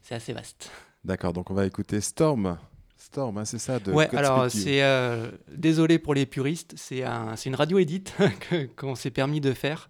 [0.01, 0.71] c'est assez vaste.
[1.05, 2.57] D'accord, donc on va écouter Storm.
[3.11, 7.37] Storm, hein, c'est ça de Ouais, alors c'est euh, désolé pour les puristes, c'est un,
[7.37, 8.15] une radio édite
[8.77, 9.89] qu'on s'est permis de faire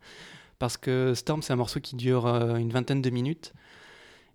[0.61, 3.55] parce que Storm c'est un morceau qui dure euh, une vingtaine de minutes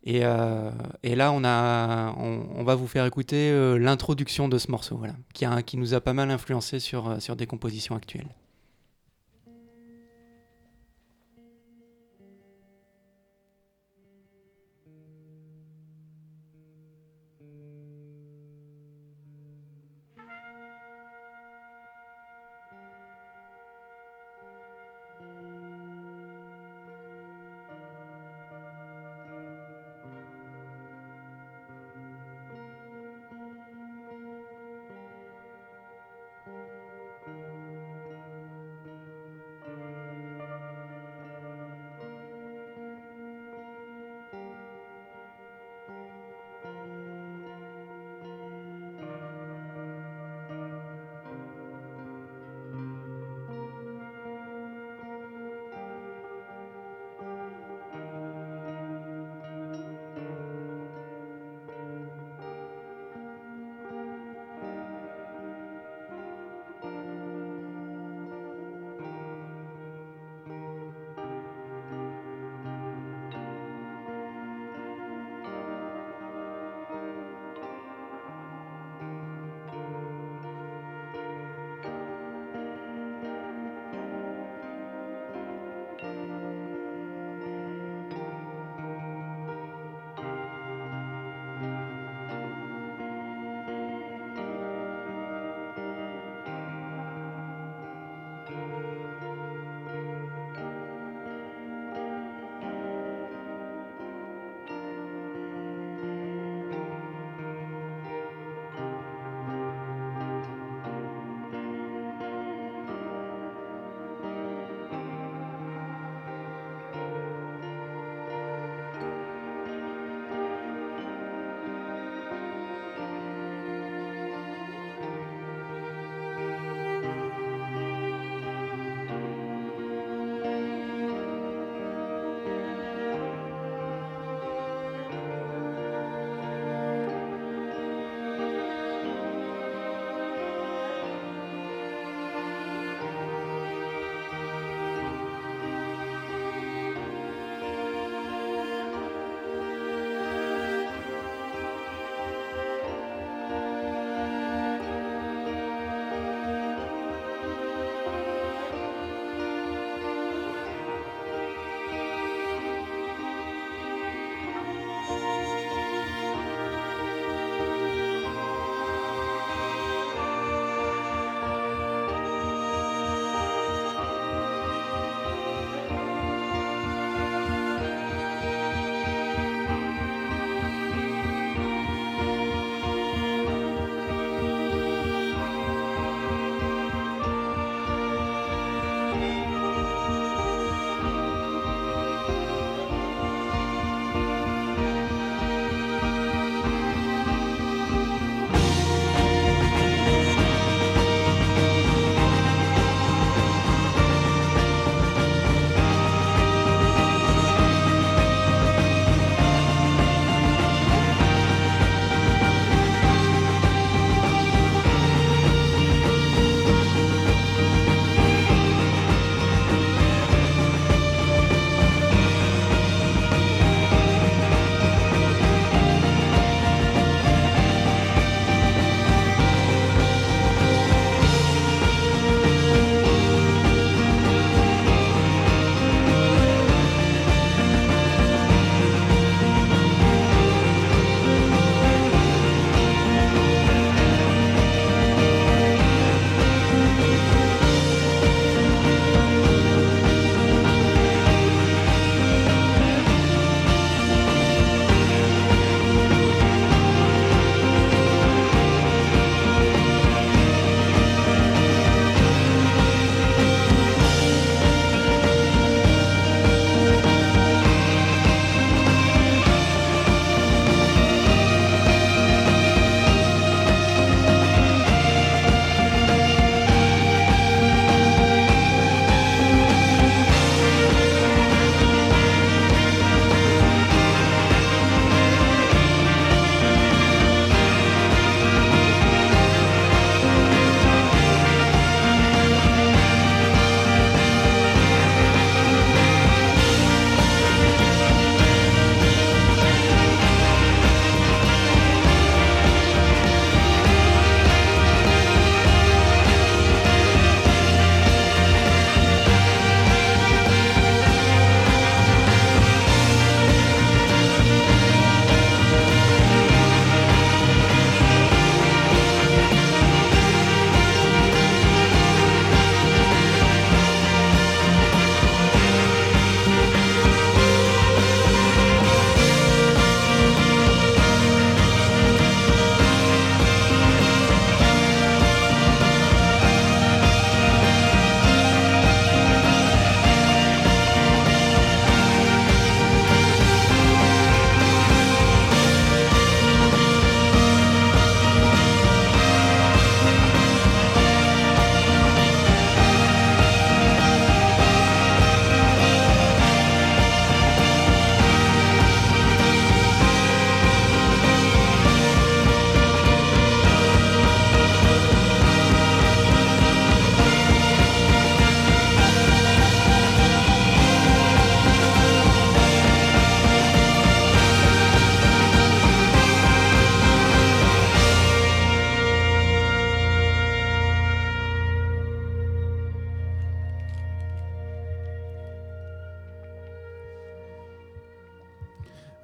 [0.03, 0.69] et, euh,
[1.01, 5.45] et là on a on, va vous faire écouter l'introduction de ce morceau voilà qui,
[5.45, 8.27] a, qui nous a pas mal influencé sur sur des compositions actuelles.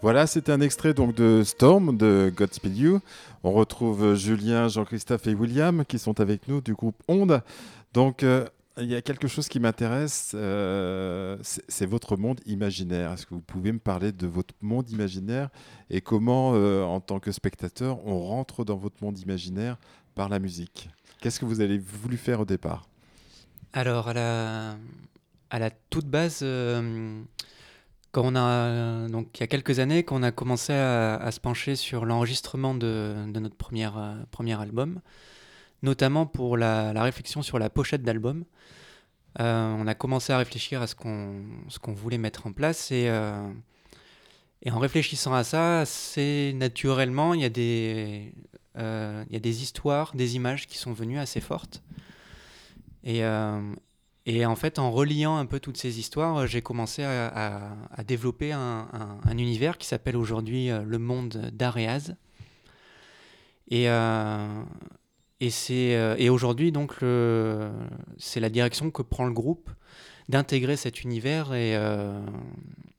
[0.10, 3.00] Voilà, c'était un extrait donc de Storm de Godspeed You.
[3.44, 7.44] On retrouve Julien, Jean-Christophe et William qui sont avec nous du groupe Onde.
[7.94, 8.48] Donc euh,
[8.80, 13.14] il y a quelque chose qui m'intéresse, euh, c'est votre monde imaginaire.
[13.14, 15.50] Est-ce que vous pouvez me parler de votre monde imaginaire
[15.92, 19.78] et comment, euh, en tant que spectateur, on rentre dans votre monde imaginaire
[20.16, 20.90] par la musique?
[21.22, 22.90] Qu'est-ce que vous avez voulu faire au départ?
[23.74, 24.74] Alors, à
[25.52, 26.44] la toute base,
[28.12, 31.76] quand on a, donc il y a quelques années, qu'on a commencé à, se pencher
[31.76, 35.02] sur l'enregistrement de, notre première, euh, premier album,
[35.84, 38.46] notamment pour la, réflexion sur la pochette d'album.
[39.40, 41.44] Euh, on a commencé à réfléchir à ce qu'on
[41.82, 43.48] qu'on voulait mettre en place et, euh,
[44.64, 48.34] et en réfléchissant à ça, c'est naturellement, il y, a des,
[48.76, 51.84] il y a des histoires, des images qui sont venues assez fortes.
[53.04, 53.24] Et,
[54.32, 57.76] et en fait, en reliant un peu toutes ces histoires, euh, j'ai commencé à,
[58.06, 58.88] développer un,
[59.32, 62.16] univers qui s'appelle aujourd'hui euh, le monde d'Areaz.
[63.72, 64.46] Et, euh,
[65.40, 66.98] et, aujourd'hui, donc,
[68.18, 69.72] c'est la direction que prend le groupe
[70.28, 71.76] d'intégrer cet univers et,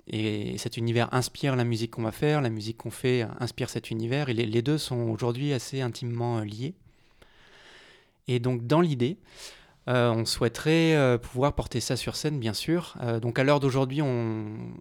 [0.08, 3.90] et cet univers inspire la musique qu'on va faire, la musique qu'on fait inspire cet
[3.90, 6.74] univers et les, les deux sont aujourd'hui assez intimement liés.
[8.26, 9.18] Et donc dans l'idée,
[9.90, 12.96] euh, on souhaiterait euh, pouvoir porter ça sur scène, bien sûr.
[13.00, 14.00] Euh, donc à l'heure d'aujourd'hui,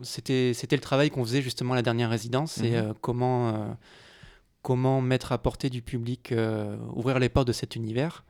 [0.03, 2.93] c'était le travail qu'on faisait justement à la dernière résidence, c'est mhm.
[3.01, 3.75] comment,
[4.61, 6.33] comment mettre à portée du public,
[6.93, 8.23] ouvrir les portes de cet univers,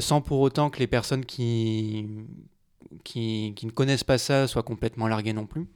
[0.00, 2.06] sans pour autant que les personnes qui,
[3.02, 5.66] qui, ne connaissent pas ça soient complètement larguées non plus.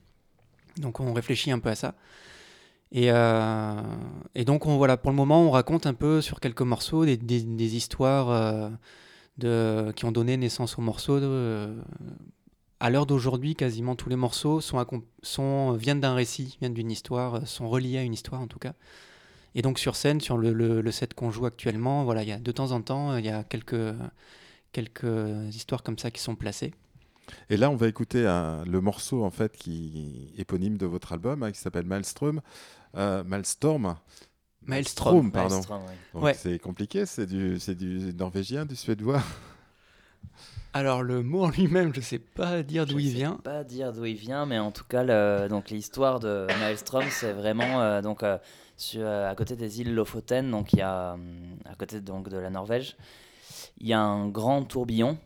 [0.77, 1.95] Donc on réfléchit un peu à ça.
[2.93, 7.07] Et, et donc on, voilà, pour le moment, on raconte un peu sur quelques morceaux
[7.07, 8.71] des, des histoires
[9.41, 11.17] qui ont donné naissance aux morceaux.
[11.17, 11.75] Euh,
[12.81, 17.45] à l'heure d'aujourd'hui, quasiment tous les morceaux sont, viennent d'un récit, viennent d'une histoire, euh,
[17.45, 18.75] sont reliés à une histoire en tout cas.
[19.55, 22.73] Et donc sur scène, sur le, set qu'on joue actuellement, voilà, y a, de temps
[22.73, 23.95] en temps, il y a quelques,
[25.51, 26.75] histoires comme ça qui sont placées.
[27.49, 31.53] Et là, on va écouter le morceau en fait qui éponyme de votre album, hein,
[31.53, 32.43] qui s'appelle Maelstrom.
[32.97, 33.25] Euh.
[34.67, 35.61] Maelstrom, pardon.
[36.35, 39.23] C'est compliqué, c'est du, du norvégien, du suédois
[40.77, 43.31] alors le mot en lui-même, je ne sais pas dire d'où il vient.
[43.31, 47.05] Je sais pas dire d'où il vient, mais en tout cas, donc l'histoire de Maelstrom,
[47.09, 48.37] c'est vraiment euh, donc euh,
[48.77, 51.17] sur, à côté des îles Lofoten, donc il y a
[51.65, 52.99] à côté donc de la Norvège,
[53.79, 55.17] il y a un grand tourbillon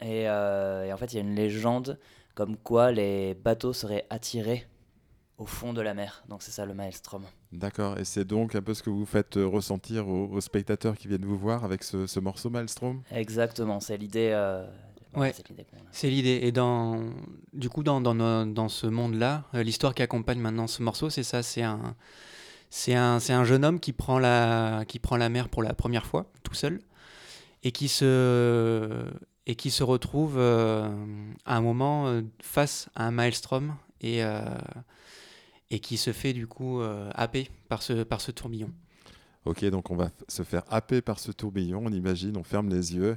[0.00, 1.98] et, euh, et en fait il y a une légende
[2.34, 4.66] comme quoi les bateaux seraient attirés
[5.36, 6.24] au fond de la mer.
[6.30, 7.24] Donc c'est ça le maelstrom.
[7.56, 7.98] D'accord.
[7.98, 11.24] Et c'est donc un peu ce que vous faites euh, ressentir aux, spectateurs qui viennent
[11.24, 13.02] vous voir avec ce, morceau maelstrom?
[13.10, 13.80] Exactement.
[13.80, 14.30] C'est l'idée.
[14.32, 14.66] Euh,
[15.14, 15.32] ouais.
[15.90, 16.40] C'est l'idée.
[16.42, 17.00] Et dans,
[17.54, 21.22] du coup, dans, dans, dans ce monde-là, euh, l'histoire qui accompagne maintenant ce morceau, c'est
[21.22, 21.42] ça.
[21.42, 21.96] C'est un,
[22.68, 25.72] c'est un, c'est un jeune homme qui prend la, qui prend la mer pour la
[25.72, 26.80] première fois, tout seul,
[27.62, 29.06] et qui se,
[29.46, 30.90] et qui se retrouve à
[31.46, 34.22] un moment face à un maelstrom et
[35.70, 38.70] et qui se fait du coup euh, happer par ce, par ce tourbillon.
[39.44, 42.96] Ok, donc on va se faire happer par ce tourbillon, on imagine, on ferme les
[42.96, 43.16] yeux,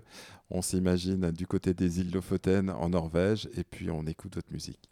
[0.52, 4.89] on s'imagine du côté des îles Lofoten en Norvège, et puis on écoute votre musique.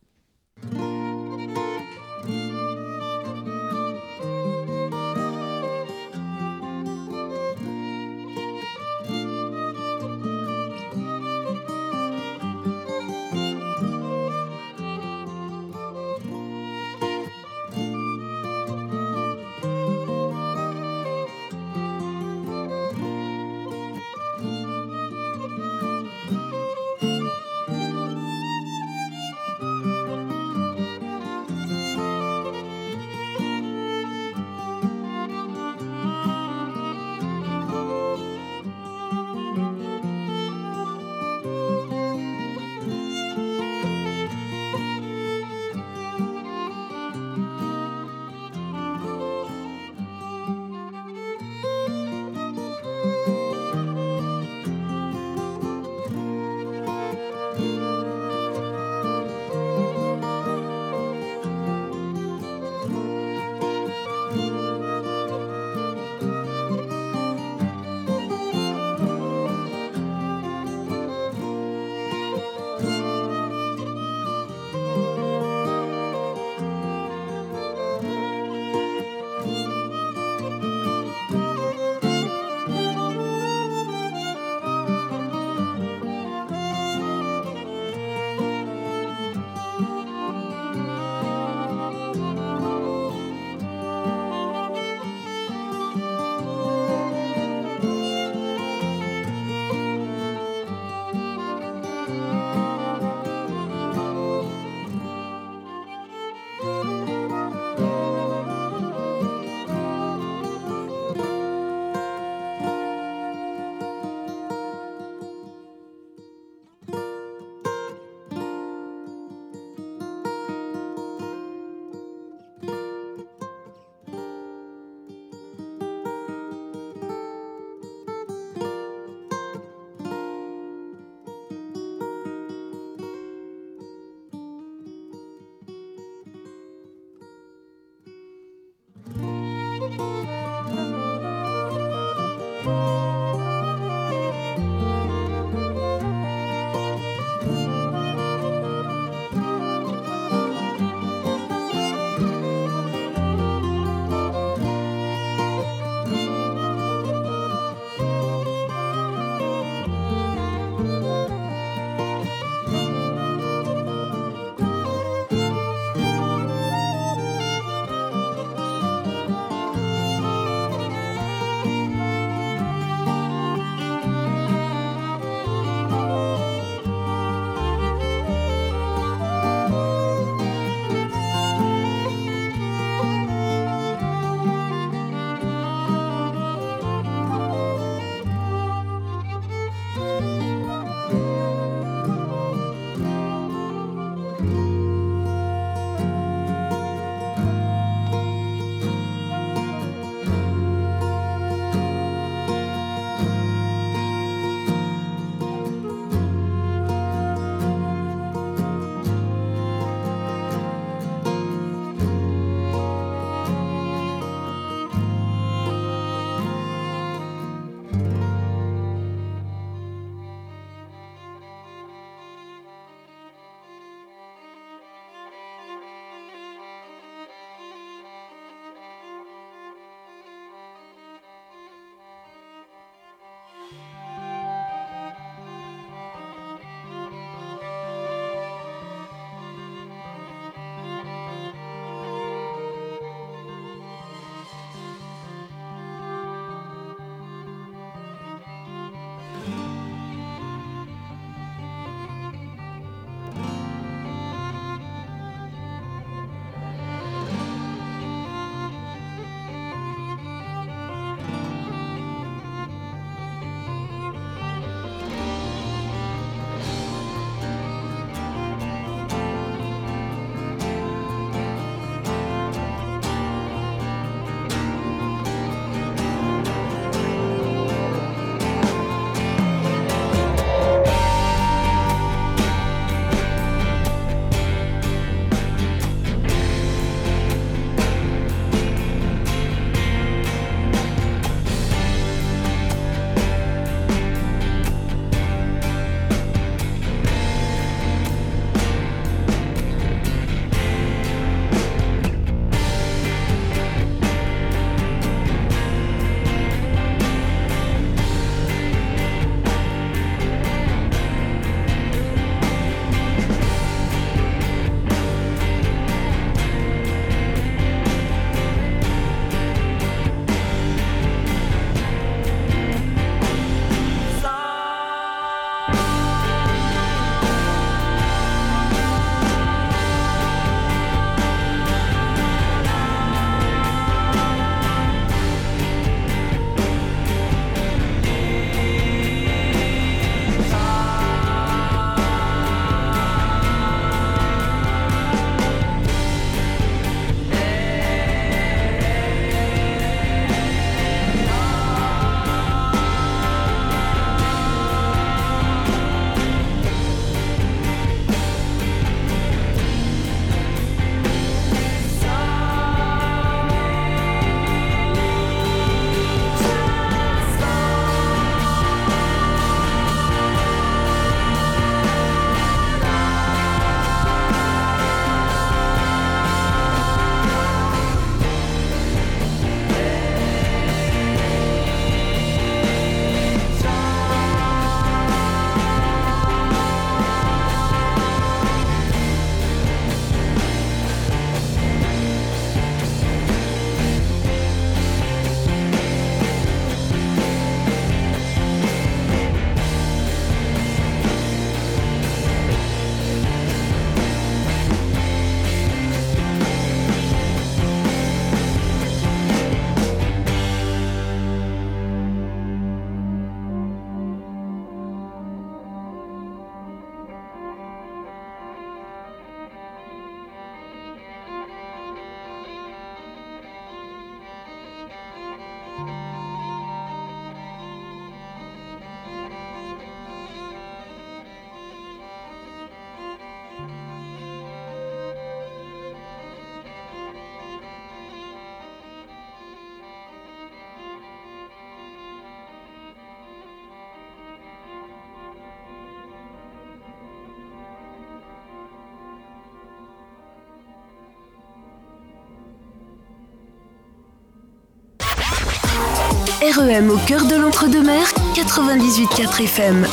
[456.39, 459.87] REM au cœur de l'entre-deux-mer, 98.4 FM.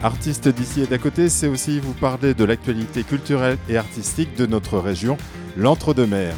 [0.00, 4.46] Artiste d'ici et d'à côté, c'est aussi vous parler de l'actualité culturelle et artistique de
[4.46, 5.18] notre région,
[5.56, 6.36] l'Entre-deux-Mers.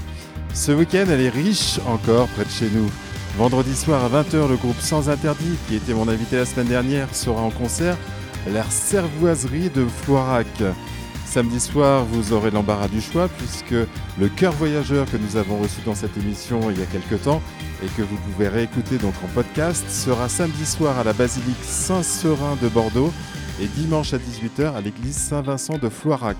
[0.54, 2.90] Ce week-end, elle est riche encore près de chez nous.
[3.36, 7.14] Vendredi soir à 20h, le groupe Sans Interdit, qui était mon invité la semaine dernière,
[7.14, 7.98] sera en concert
[8.46, 10.46] à la Servoiserie de Floirac.
[11.34, 13.72] Samedi soir, vous aurez l'embarras du choix puisque
[14.20, 17.42] le cœur voyageur que nous avons reçu dans cette émission il y a quelques temps
[17.82, 22.56] et que vous pouvez réécouter donc en podcast sera samedi soir à la basilique Saint-Seurin
[22.62, 23.12] de Bordeaux
[23.60, 26.38] et dimanche à 18h à l'église Saint-Vincent de Floirac.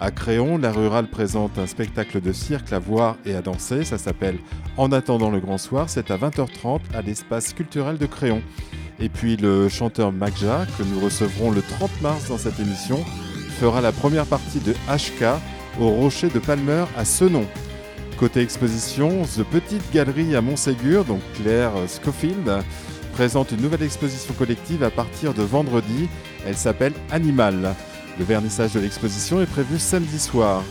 [0.00, 3.84] À Créon, la rurale présente un spectacle de cirque à voir et à danser.
[3.84, 4.38] Ça s'appelle
[4.76, 5.88] En attendant le grand soir.
[5.88, 8.42] C'est à 20h30 à l'espace culturel de Créon.
[8.98, 13.04] Et puis le chanteur Magja, que nous recevrons le 30 mars dans cette émission,
[13.60, 15.38] fera la première partie de HK
[15.78, 17.44] au Rocher de Palmer à Senon.
[18.16, 22.50] Côté exposition, The Petite Galerie à Montségur, donc Claire Scofield,
[23.12, 26.08] présente une nouvelle exposition collective à partir de vendredi.
[26.46, 27.74] Elle s'appelle Animal.
[28.18, 30.62] Le vernissage de l'exposition est prévu samedi soir.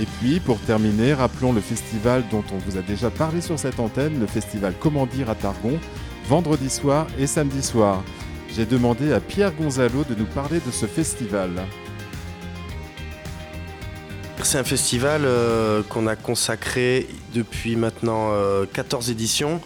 [0.00, 3.80] Et puis, pour terminer, rappelons le festival dont on vous a déjà parlé sur cette
[3.80, 5.80] antenne, le festival Comment dire à Targon,
[6.28, 8.04] vendredi soir et samedi soir.
[8.54, 11.50] J'ai demandé à Pierre Gonzalo de nous parler de ce festival.
[14.42, 19.60] C'est un festival euh, qu'on a consacré depuis maintenant euh, 14 éditions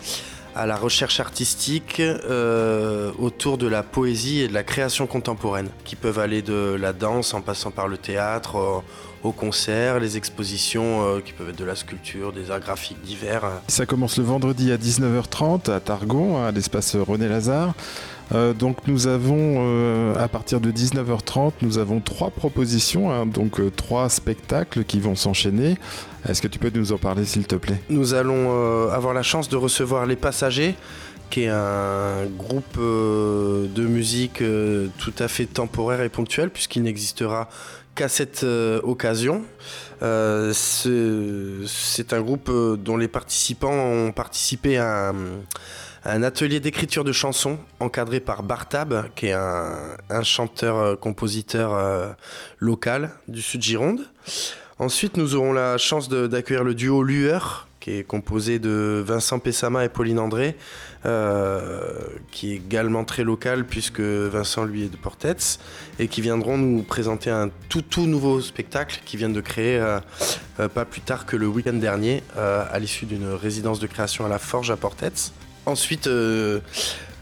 [0.55, 5.97] à la recherche artistique euh, autour de la poésie et de la création contemporaine, qui
[5.97, 11.07] peuvent aller de la danse en passant par le théâtre, au, au concert, les expositions
[11.07, 13.45] euh, qui peuvent être de la sculpture, des arts graphiques divers.
[13.69, 17.75] Ça commence le vendredi à 19h30 à Targon, à l'espace René Lazare.
[18.35, 23.61] Euh, donc nous avons, euh, à partir de 19h30, nous avons trois propositions, hein, donc
[23.61, 25.77] euh, trois spectacles qui vont s'enchaîner.
[26.29, 27.83] Est-ce que tu peux nous en parler s'il te plaît?
[27.91, 30.77] Nous allons avoir la chance de recevoir Les Passagers,
[31.31, 34.41] qui est un groupe de musique
[34.99, 37.49] tout à fait temporaire et ponctuel, puisqu'il n'existera
[37.97, 39.43] qu'à cette occasion.
[40.01, 45.13] C'est un groupe dont les participants ont participé à
[46.05, 52.11] un atelier d'écriture de chansons encadré par Bartab, qui est un, chanteur-compositeur euh,
[52.59, 54.01] local du sud Gironde.
[54.79, 59.85] Ensuite, nous aurons la chance d'accueillir le duo Lueur, qui est composé de Vincent Pessama
[59.85, 60.57] et Pauline André,
[61.05, 61.99] euh,
[62.31, 65.59] qui est également très local puisque Vincent lui est de Portets,
[65.99, 69.99] et qui viendront nous présenter un tout tout nouveau spectacle qu'ils viennent de créer euh,
[70.61, 74.25] euh, pas plus tard que le week-end dernier, euh, à l'issue d'une résidence de création
[74.25, 75.33] à la Forge à Portets.
[75.65, 76.61] Ensuite, euh,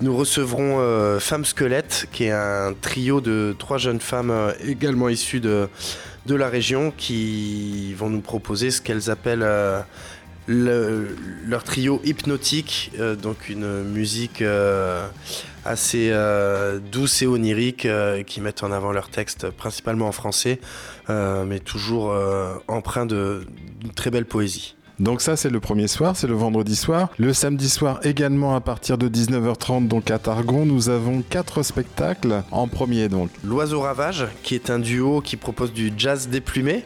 [0.01, 5.09] nous recevrons euh, Femme Squelette, qui est un trio de trois jeunes femmes euh, également
[5.11, 5.69] issues de,
[6.27, 9.81] de la région qui vont nous proposer ce qu'elles appellent euh,
[10.47, 11.15] le-
[11.47, 12.91] leur trio hypnotique,
[13.23, 14.43] donc une musique
[15.65, 16.13] assez
[16.91, 17.87] douce et onirique
[18.27, 20.59] qui mettent en avant leurs textes principalement en français,
[21.09, 22.17] mais toujours
[22.67, 23.47] empreint de-
[23.79, 24.75] d'une très belle poésie.
[25.01, 27.09] Donc ça c'est le premier soir, c'est le vendredi soir.
[27.17, 32.43] Le samedi soir également à partir de 19h30 donc à Targon, nous avons quatre spectacles.
[32.51, 33.31] En premier donc.
[33.43, 36.85] L'Oiseau Ravage, qui est un duo qui propose du jazz déplumé.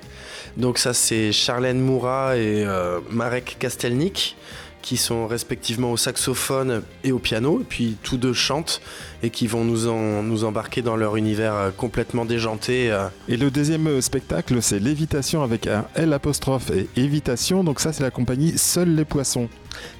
[0.56, 4.36] Donc ça c'est Charlène Moura et euh, Marek Kastelnik
[4.84, 8.82] qui sont respectivement au saxophone et au piano, et puis tous deux chantent
[9.22, 12.92] et qui vont nous, en- nous embarquer dans leur univers euh, complètement déjanté.
[12.92, 13.08] euh.
[13.26, 17.64] Et le deuxième euh, spectacle c'est Lévitation avec un L apostrophe et Évitation.
[17.64, 19.48] Donc ça c'est la compagnie Seuls les poissons.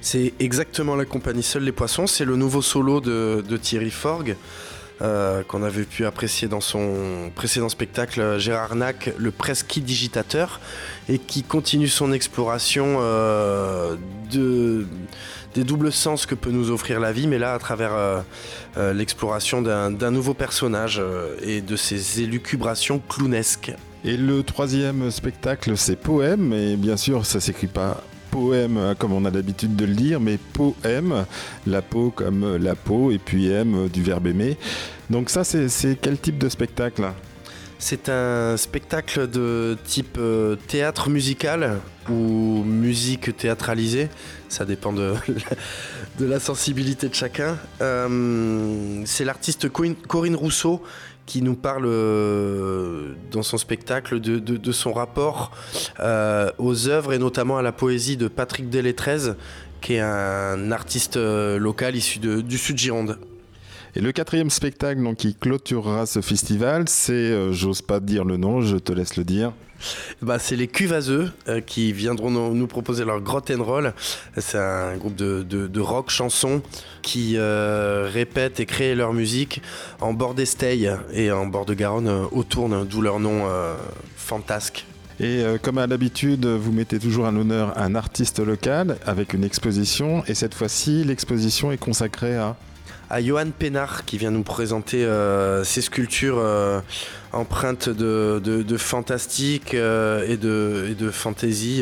[0.01, 4.35] C'est exactement la compagnie Seuls les Poissons, c'est le nouveau solo de, de Thierry Forgue.
[5.01, 10.61] Euh, qu'on avait pu apprécier dans son précédent spectacle euh, Gérard Nac, le presque digitateur,
[11.09, 13.97] et qui continue son exploration euh,
[14.31, 14.87] de,
[15.53, 18.23] des doubles sens que peut nous offrir la vie, mais là à travers
[18.77, 21.01] l'exploration d'un nouveau personnage
[21.41, 23.73] et de ses élucubrations clownesques.
[24.03, 26.53] Et le troisième spectacle c'est Poème.
[26.53, 28.03] Et bien sûr ça s'écrit pas
[28.35, 31.25] poème euh, comme on a l'habitude de le dire, mais poème,
[31.65, 34.57] la peau comme la peau et puis aime euh, du verbe aimer.
[35.09, 37.05] Donc ça c'est quel type de spectacle?
[37.77, 41.79] C'est un spectacle de type euh, théâtre musical
[42.09, 44.09] ou musique théâtralisée.
[44.49, 45.13] Ça dépend de,
[46.19, 47.57] la sensibilité de chacun.
[47.81, 50.81] Euh, c'est l'artiste Corinne Rousseau
[51.25, 55.51] qui nous parle euh, dans son spectacle de, son rapport
[55.99, 59.33] euh, aux œuvres et notamment à la poésie de Patrick Delettrez,
[59.81, 63.17] qui est un artiste euh, local issu du sud Gironde.
[63.97, 68.35] Et le quatrième spectacle donc, qui clôturera ce festival, c'est, euh, j'ose pas dire le
[68.35, 69.53] nom, je te laisse le dire.
[70.21, 73.93] Bah, c'est les Cuvaseux euh, qui viendront nous, nous proposer leur Grot Roll.
[74.37, 76.61] C'est un groupe de, de- de rock chanson
[77.03, 79.61] qui euh, répète et crée leur musique
[80.01, 83.43] en bord d'Esteille et en bord de Garonne euh, autour, d'où leur nom
[84.17, 84.85] fantasque.
[85.21, 89.45] Et euh, comme à l'habitude, vous mettez toujours à l'honneur un artiste local avec une
[89.45, 90.23] exposition.
[90.27, 92.57] Et cette fois-ci, l'exposition est consacrée à...
[93.15, 96.81] à Johan Pénard qui vient nous présenter euh, ses sculptures euh,
[97.31, 101.81] empreintes de, de, de fantastique euh, et, de, et de fantaisie.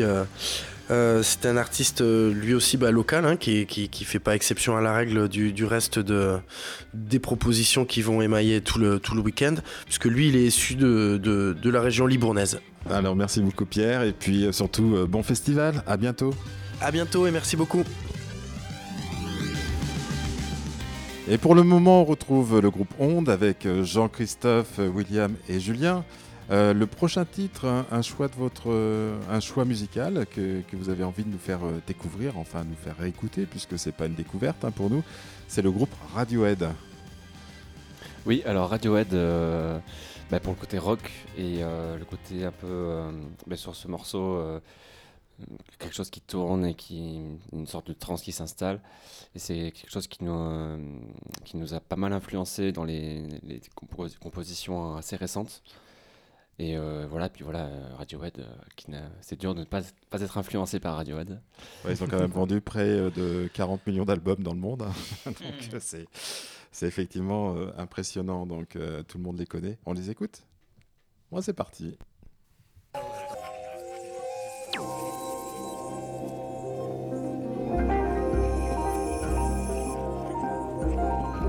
[0.88, 4.80] c'est un artiste lui aussi bah, local hein, qui, qui, qui fait pas exception à
[4.80, 6.36] la règle du, du reste de,
[6.92, 9.56] des propositions qui vont émailler tout le, tout le week-end
[9.86, 12.60] puisque lui il est issu de, de, de la région libournaise.
[12.88, 14.04] Alors merci beaucoup Pierre.
[14.04, 15.82] Et puis surtout, bon festival.
[15.88, 16.32] À bientôt.
[16.80, 17.82] À bientôt et merci beaucoup.
[21.26, 25.58] Et pour le moment, on retrouve le groupe Onde avec euh, Jean-Christophe, euh, William et
[25.58, 26.04] Julien.
[26.50, 28.70] Euh, le prochain titre, un, un choix de votre,
[29.30, 32.98] un choix musical que, que vous avez envie de nous faire découvrir, enfin nous faire
[32.98, 35.02] réécouter, puisque c'est pas une découverte hein, pour nous,
[35.48, 36.68] c'est le groupe Radiohead.
[38.26, 39.08] Oui, alors Radiohead,
[40.30, 43.00] bah, pour le côté rock et le côté un peu
[43.46, 44.60] bah, sur ce morceau,
[45.78, 47.20] quelque chose qui tourne et qui
[47.52, 48.80] une sorte de trance qui s'installe.
[49.34, 50.78] Et c'est quelque chose qui nous, euh,
[51.44, 55.62] qui nous a pas mal influencé dans les, les compos- compositions assez récentes.
[56.60, 58.86] Et euh, voilà, puis voilà, Radiohead, euh, qui
[59.22, 61.40] c'est dur de ne pas, pas être influencé par Radiohead.
[61.84, 64.86] Ouais, ils ont quand même vendu près euh, de 40 millions d'albums dans le monde.
[65.26, 66.06] donc euh, c'est,
[66.70, 68.78] c'est effectivement impressionnant, donc
[69.08, 69.78] tout le monde les connaît.
[69.84, 70.44] On les écoute?
[71.32, 71.96] Moi c'est parti.
[80.96, 81.43] Lord.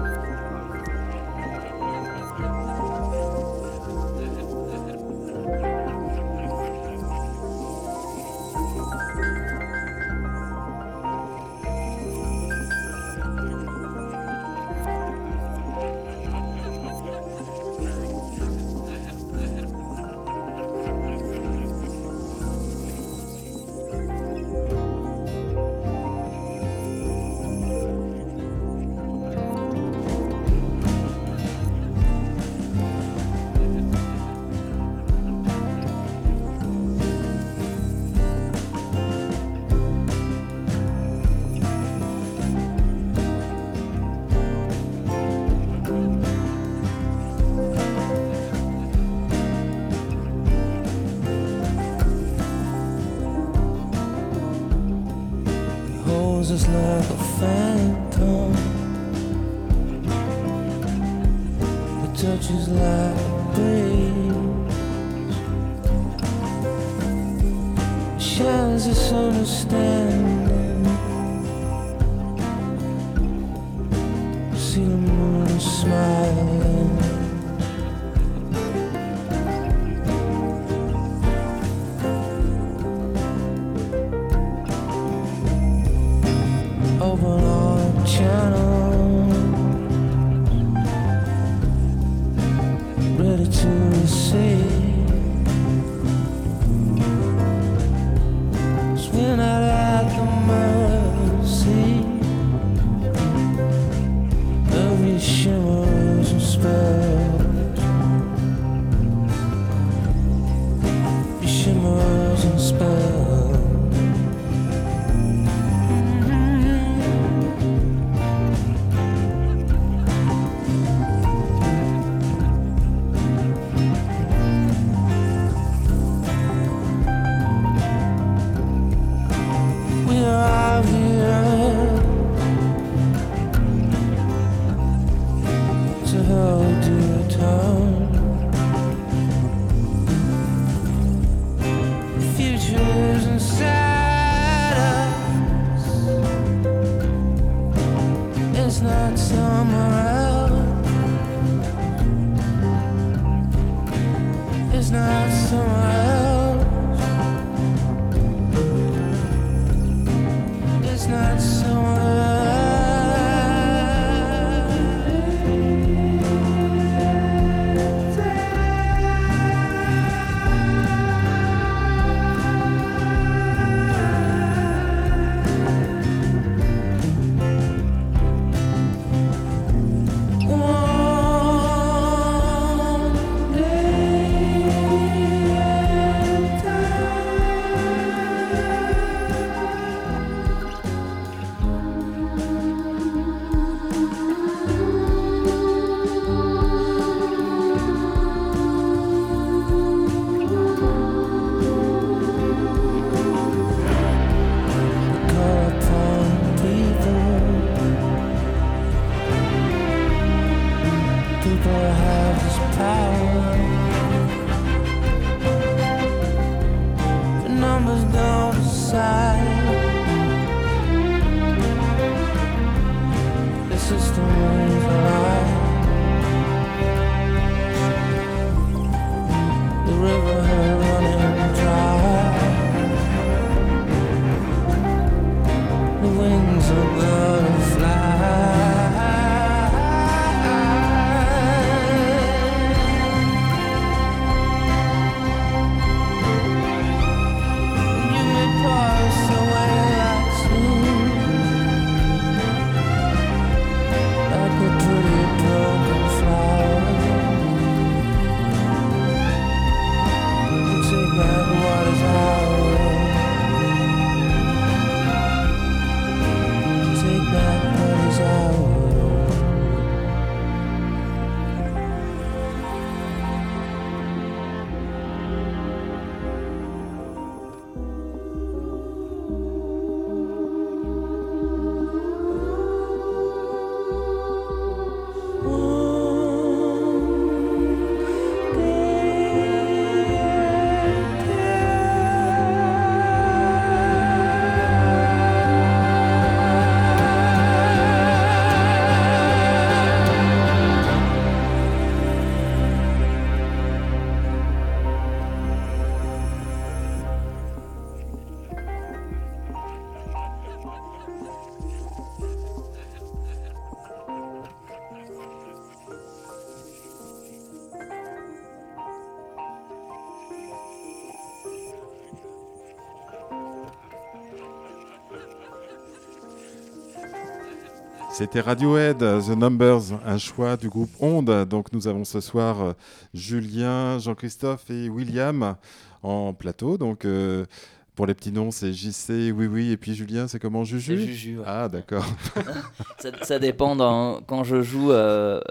[328.17, 331.46] C'était Radiohead, The Numbers, un choix du groupe Onde.
[331.50, 332.74] Donc nous avons ce soir euh,
[333.13, 335.55] Julien, Jean-Christophe et William
[336.01, 336.78] en plateau.
[336.78, 337.46] Donc euh,
[337.93, 340.97] pour les petits noms, c'est JC, oui oui, et puis Julien, c'est comment Juju?
[340.97, 341.43] C'est Juju, ouais.
[341.46, 342.05] Ah d'accord.
[343.00, 345.42] ça, ça dépend dans- quand je joue euh,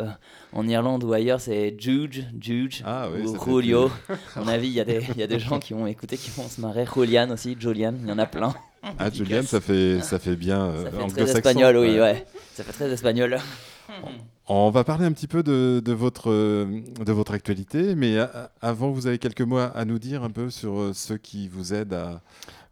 [0.55, 3.91] en Irlande ou ailleurs, c'est Juge, Juge Ah oui, ou Julio.
[4.37, 6.17] À mon avis, il y, a des- il y a des gens qui vont écouter,
[6.17, 6.87] qui vont se marrer.
[6.95, 8.55] Julian aussi, Julian, il y en a plein.
[8.99, 11.37] Ah Julien, ça fait, ça fait bien euh, Ça fait très anglo-saxon.
[11.39, 12.27] espagnol, oui, ouais.
[12.55, 13.39] Ça fait très espagnol.
[14.47, 18.19] On va parler un petit peu de, de votre, euh, de votre actualité, mais
[18.61, 21.73] avant, vous avez quelques mots à nous dire un peu sur euh, ceux qui vous
[21.73, 22.21] aident à...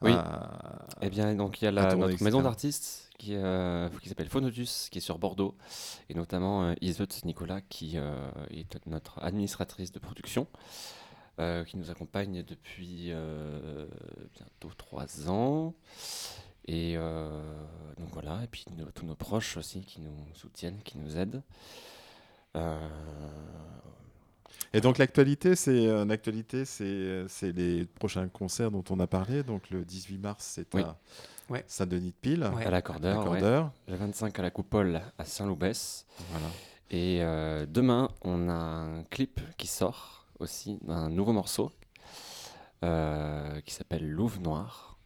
[0.02, 0.12] Oui.
[0.12, 0.50] à-
[1.00, 2.24] Eh bien, donc il y a la, tourner, notre etc.
[2.24, 5.54] maison d'artistes qui, euh, qui s'appelle Phonotus, qui est sur Bordeaux,
[6.10, 6.74] et notamment euh,
[7.24, 8.12] Nicolas, qui euh,
[8.50, 10.46] est notre administratrice de production,
[11.38, 13.86] euh, qui nous accompagne depuis euh,
[14.34, 15.74] bientôt trois ans.
[16.66, 17.42] Et euh,
[17.98, 21.42] donc voilà, et puis nos- tous nos proches aussi qui nous soutiennent, qui nous aident.
[22.56, 22.78] Euh,
[24.74, 29.42] Et donc l'actualité, c'est l'actualité, c'est c'est les prochains concerts dont on a parlé.
[29.42, 30.82] Donc le 18 mars, c'est Oui.
[30.82, 30.96] à
[31.50, 31.64] Ouais.
[31.66, 32.64] Saint-Denis de Pile, Ouais.
[32.64, 33.40] à l'accordeur, ouais.
[33.88, 36.06] Le 25 à la Coupole à Saint-Loubès.
[36.30, 36.46] Voilà.
[36.90, 41.72] Et euh, demain, on a un clip qui sort aussi d'un nouveau morceau
[42.84, 44.98] euh, qui s'appelle Louve Noir.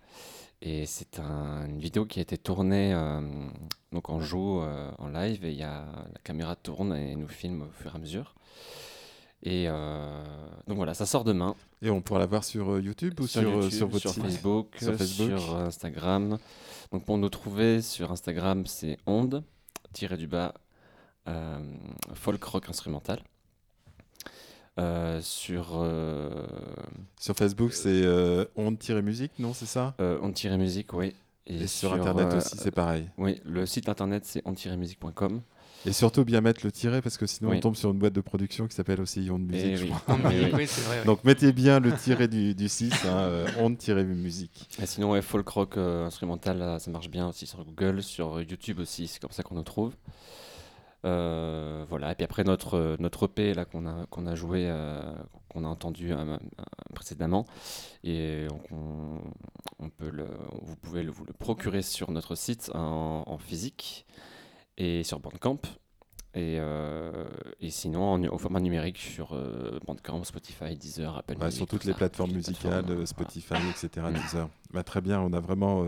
[0.62, 3.20] Et c'est un- une vidéo qui a été tournée euh,
[3.92, 7.62] donc en joue euh, en live et y a, la caméra tourne et nous filme
[7.62, 8.34] au fur et à mesure.
[9.42, 9.66] Et
[10.66, 13.70] donc voilà, ça sort demain Et on pourra la voir sur YouTube ou sur, YouTube,
[13.70, 15.38] sur votre sur site Facebook, Sur Facebook.
[15.38, 16.38] sur Instagram.
[16.90, 19.44] Donc pour nous trouver sur Instagram, c'est onde
[19.92, 20.54] tiré du bas
[22.14, 23.22] folk rock instrumental.
[24.78, 26.30] Euh, sur euh,
[27.18, 29.94] Sur Facebook, c'est euh, onde-musique, non, c'est ça?
[30.00, 31.14] Euh, onde-musique, oui.
[31.46, 33.08] Et, sur, Internet euh, aussi, c'est pareil.
[33.18, 35.40] Oui, le site internet c'est onde-musique.com.
[35.84, 37.58] Et surtout bien mettre le tiret parce que sinon Oui.
[37.58, 39.76] on tombe sur une boîte de production qui s'appelle aussi Onde Musique.
[39.76, 40.16] Je crois.
[40.16, 40.98] Musique, oui, vrai.
[40.98, 41.04] ouais.
[41.04, 44.68] Donc mettez bien le tiret du, du 6, hein, euh, Onde-musique.
[44.82, 48.80] Et sinon, ouais, folk rock euh, instrumental, ça marche bien aussi sur Google, sur YouTube
[48.80, 49.92] aussi, c'est comme ça qu'on nous trouve.
[51.06, 54.66] Euh, voilà, et puis après notre, euh, notre EP là, qu'on a, qu'on a joué,
[54.68, 55.00] euh,
[55.48, 56.36] qu'on a entendu euh,
[56.94, 57.46] précédemment,
[58.02, 59.20] et on,
[59.78, 60.26] on peut le,
[60.62, 64.04] vous pouvez le, vous le procurer sur notre site en, en physique
[64.78, 65.60] et sur Bandcamp.
[66.34, 66.58] Et,
[67.60, 69.34] et sinon, en- au format numérique sur
[69.86, 73.54] Bandcamp, Spotify, Deezer, Apple Ouais, Music, sur toutes tout les ça, plateformes musicales, plateformes, Spotify,
[73.70, 74.06] etc.
[74.12, 74.48] Deezer.
[74.70, 75.86] Bah, très bien, on n'a vraiment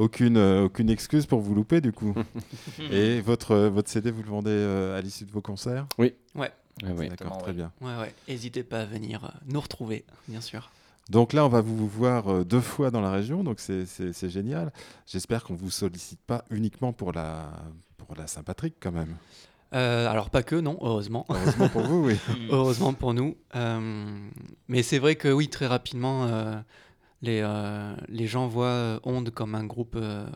[0.00, 2.14] aucune, euh, aucune excuse pour vous louper du coup.
[2.90, 5.86] Et votre, euh, votre CD, vous le vendez euh, à l'issue de vos concerts?
[5.98, 6.50] Ouais, Ouais, ouais.
[6.82, 7.56] D'accord, Exactement, très ouais.
[7.56, 7.72] bien.
[7.80, 8.14] ouais, ouais.
[8.28, 10.70] N'hésitez pas à venir euh, nous retrouver, bien sûr.
[11.08, 14.72] Donc là, on va vous voir deux fois dans la région, donc c'est- génial.
[15.06, 17.50] J'espère qu'on ne vous sollicite pas uniquement pour la,
[17.96, 19.16] pour la Saint-Patrick quand même.
[19.74, 21.26] Euh, alors pas que, non, heureusement.
[21.28, 22.16] Heureusement pour vous, oui.
[22.50, 23.36] heureusement pour nous.
[23.56, 24.28] Euh,
[24.68, 26.54] mais c'est vrai que oui, très rapidement, euh,
[27.22, 30.26] les, euh, les gens voient Onde comme un groupe euh,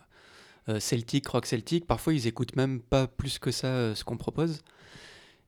[0.68, 1.86] euh, celtique, rock celtique.
[1.86, 4.62] Parfois, ils écoutent même pas plus que ça euh, ce qu'on propose.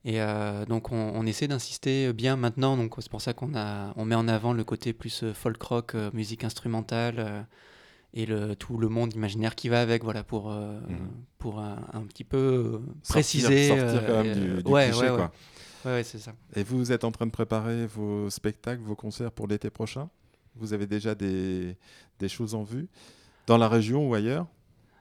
[0.05, 2.77] Et euh, donc, on, on essaie d'insister bien maintenant.
[2.77, 5.61] Donc, c'est pour ça qu'on a, on met en avant le côté plus euh, folk
[5.61, 7.41] rock, euh, musique instrumentale euh,
[8.13, 10.03] et le, tout le monde imaginaire qui va avec.
[10.03, 11.09] Voilà, pour, euh, Mhm.
[11.39, 12.71] pour un, un petit peu euh,
[13.03, 13.67] Sortir- préciser.
[13.67, 15.15] sortir quand euh, même du- euh, du ouais, cliché, ouais, ouais.
[15.17, 15.31] quoi.
[15.85, 16.33] Ouais, ouais, c'est ça.
[16.55, 20.09] Et vous êtes en train de préparer vos spectacles, vos concerts pour l'été prochain?
[20.59, 21.77] Vous avez déjà des,
[22.19, 22.87] des choses en vue
[23.45, 24.47] Dans la région ou ailleurs?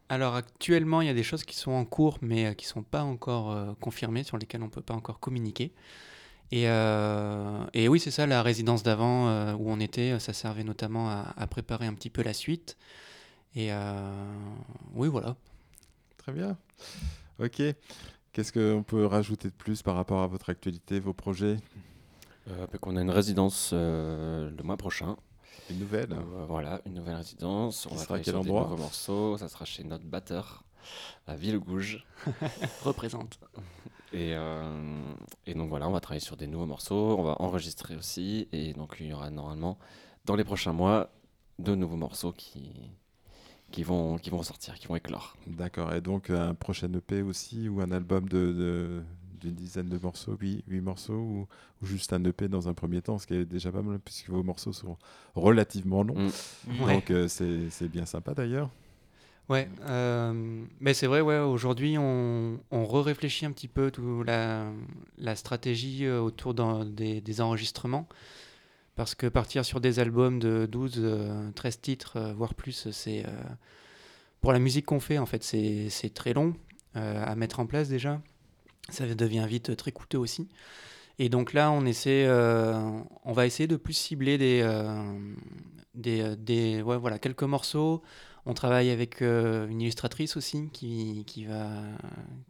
[0.08, 2.70] Alors actuellement, il y a des choses qui sont en cours, mais euh, qui ne
[2.70, 5.72] sont pas encore euh, confirmées, sur lesquelles on ne peut pas encore communiquer.
[6.52, 10.62] Et, euh, et oui, c'est ça, la résidence d'avant euh, où on était, ça servait
[10.62, 12.76] notamment à, à préparer un petit peu la suite.
[13.56, 14.34] Et euh,
[14.94, 15.34] oui, voilà.
[16.18, 16.56] Très bien.
[17.40, 17.60] Ok.
[18.32, 21.56] Qu'est-ce qu'on peut rajouter de plus par rapport à votre actualité, vos projets?
[22.48, 25.16] Euh, donc on a une résidence euh, le mois prochain.
[25.70, 27.86] Une nouvelle Euh, voilà, une nouvelle résidence.
[27.86, 29.36] On va sera à travailler quel sur des nouveaux morceaux.
[29.38, 30.64] Ça sera chez notre batteur,
[31.26, 32.06] à Villegouge.
[32.84, 33.38] Représente.
[34.12, 35.02] Et, euh,
[35.46, 37.16] et donc voilà, on va travailler sur des nouveaux morceaux.
[37.18, 38.48] On va enregistrer aussi.
[38.52, 39.78] Et donc il y aura normalement,
[40.24, 41.10] dans les prochains mois,
[41.58, 42.70] de nouveaux morceaux qui,
[43.72, 45.36] qui, vont, qui vont sortir, qui vont éclore.
[45.46, 45.92] D'accord.
[45.94, 49.02] Et donc un prochain EP aussi ou un album de, de-
[49.40, 51.46] d'une dizaine de morceaux, huit, huit morceaux ou,
[51.82, 54.28] ou juste un EP dans un premier temps, ce qui est déjà pas mal puisque
[54.30, 54.96] vos morceaux sont
[55.34, 56.18] relativement longs.
[56.66, 56.80] Mm.
[56.80, 56.94] Ouais.
[56.94, 58.70] Donc euh, c'est, c'est bien sympa d'ailleurs.
[59.48, 64.72] Ouais, euh, mais c'est vrai, ouais, aujourd'hui, on, on re-réfléchit un petit peu tout la,
[65.18, 66.52] la stratégie euh, autour
[66.84, 68.08] des, des enregistrements.
[68.96, 73.24] Parce que partir sur des albums de 12, euh, 13 titres, voire plus, c'est.
[73.26, 73.30] euh,
[74.40, 76.54] pour la musique qu'on fait, en fait, c'est c'est très long
[76.96, 78.20] euh, à mettre en place déjà.
[78.88, 80.48] Ça devient vite très coûteux aussi.
[81.18, 85.34] Et donc là, on essaie, euh, on va essayer de plus cibler des, euh,
[85.94, 88.02] des, euh, des, ouais, voilà, quelques morceaux.
[88.44, 91.68] On travaille avec euh, une illustratrice aussi qui, qui, va,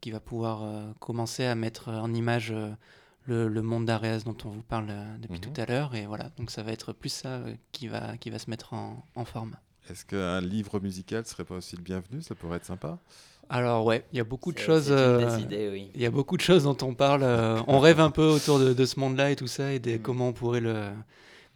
[0.01, 2.71] qui va pouvoir euh, commencer à mettre en image euh,
[3.25, 5.55] le, le monde d'Areas dont on vous parle depuis Mhm.
[5.55, 5.95] tout à l'heure.
[5.95, 7.41] Et voilà, donc ça va être plus ça
[7.73, 9.57] qui, va, qui va se mettre en, en forme.
[9.89, 12.21] Est-ce qu'un livre musical serait pas aussi le bienvenu?
[12.21, 12.99] Ça pourrait être sympa.
[13.49, 14.85] Alors ouais, il y a beaucoup de choses.
[14.87, 15.91] c'est une euh, idées, oui.
[15.95, 17.23] Il y a beaucoup de choses dont on parle.
[17.23, 19.83] euh, on rêve un peu autour de, de ce monde-là et tout ça, et Mm.
[19.83, 20.89] de comment on pourrait le,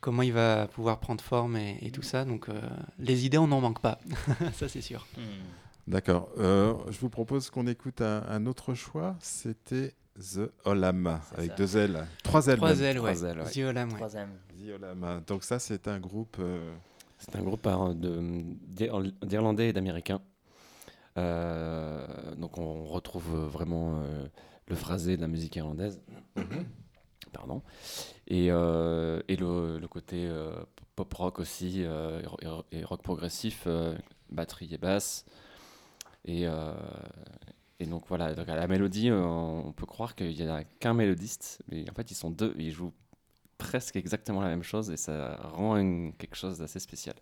[0.01, 2.25] comment il va pouvoir prendre forme et, et tout ça.
[2.25, 2.61] Donc euh,
[2.99, 3.99] les idées, on n'en manque pas,
[4.55, 5.07] ça c'est sûr.
[5.17, 5.21] Hmm.
[5.89, 6.29] D'accord.
[6.39, 9.17] Euh, je vous propose qu'on écoute un, un autre choix.
[9.21, 11.57] C'était The Olam avec ça.
[11.57, 12.07] deux L.
[12.23, 12.57] Trois L.
[12.57, 13.15] Trois ailes, ouais.
[13.15, 13.47] Trois ailes, ouais.
[13.47, 13.95] Ziolam, ouais.
[13.97, 14.29] Troisième.
[14.57, 15.23] The Olam.
[15.27, 16.37] Donc ça, c'est un groupe.
[16.39, 16.73] euh,
[17.19, 17.67] C'est un groupe
[19.23, 20.21] d'Irlandais et d'Américains.
[21.21, 24.27] Euh, donc on retrouve vraiment euh,
[24.69, 26.01] le phrasé de la musique irlandaise.
[27.33, 27.63] Pardon.
[28.27, 30.29] Et, euh, et le, le côté
[30.97, 31.87] pop rock aussi, et
[32.27, 33.69] ro- et, rock progressif,
[34.31, 35.25] batterie et basse.
[36.25, 36.75] Et, euh,
[37.79, 40.93] et donc voilà, donc à la mélodie, euh, on peut croire qu'il n'y a qu'un
[40.95, 42.93] mélodiste, mais en fait ils sont deux, ils jouent
[43.59, 47.15] presque exactement la même chose et ça rend une- quelque chose d'assez spécial.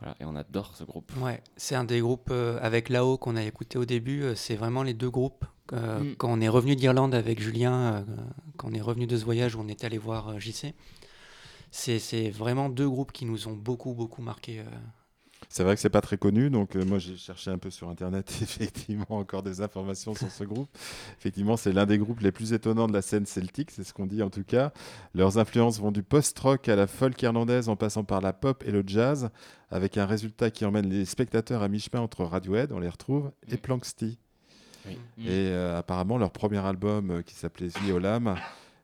[0.00, 1.10] Voilà, et on adore ce groupe.
[1.20, 4.22] Ouais, c'est un des groupes euh, avec Lao qu'on a écouté au début.
[4.22, 5.44] euh, c'est vraiment les deux groupes.
[5.72, 6.14] Euh, Mm.
[6.16, 8.02] Quand on est revenu d'Irlande avec Julien, euh,
[8.56, 10.74] quand on est revenu de ce voyage où on est allé voir euh, JC,
[11.70, 14.62] c'est c'est vraiment deux groupes qui nous ont beaucoup, beaucoup marqué.
[15.48, 17.88] C'est vrai que c'est pas très connu, donc euh, moi j'ai cherché un peu sur
[17.88, 20.68] internet effectivement encore des informations sur ce groupe.
[21.18, 24.06] Effectivement, c'est l'un des groupes les plus étonnants de la scène celtique, c'est ce qu'on
[24.06, 24.72] dit en tout cas.
[25.14, 28.70] Leurs influences vont du post-rock à la folk irlandaise en passant par la pop et
[28.70, 29.30] le jazz,
[29.70, 33.56] avec un résultat qui emmène les spectateurs à mi-chemin entre Radiohead, on les retrouve, et
[33.56, 34.18] Planxty.
[35.18, 38.36] Et euh, apparemment leur premier album euh, qui s'appelait The Olam,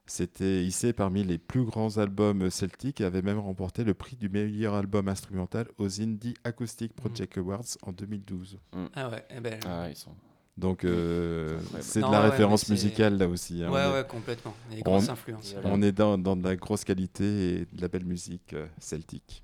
[0.06, 4.28] c'était hissé parmi les plus grands albums celtiques et avait même remporté le prix du
[4.28, 8.58] meilleur album instrumental aux Indie Acoustic Project Awards en 2012.
[8.94, 10.12] Ah ouais, eh ben, Ah, ils sont...
[10.56, 13.64] Donc euh, C'est de la ouais, référence musicale là aussi.
[13.64, 13.72] hein.
[13.72, 14.54] ouais, est, ouais, complètement.
[14.68, 15.52] Il y a des grosses On- influences.
[15.54, 15.70] Voilà.
[15.72, 17.24] on est dans, dans de la grosse qualité
[17.54, 19.42] et de la belle musique euh, celtique.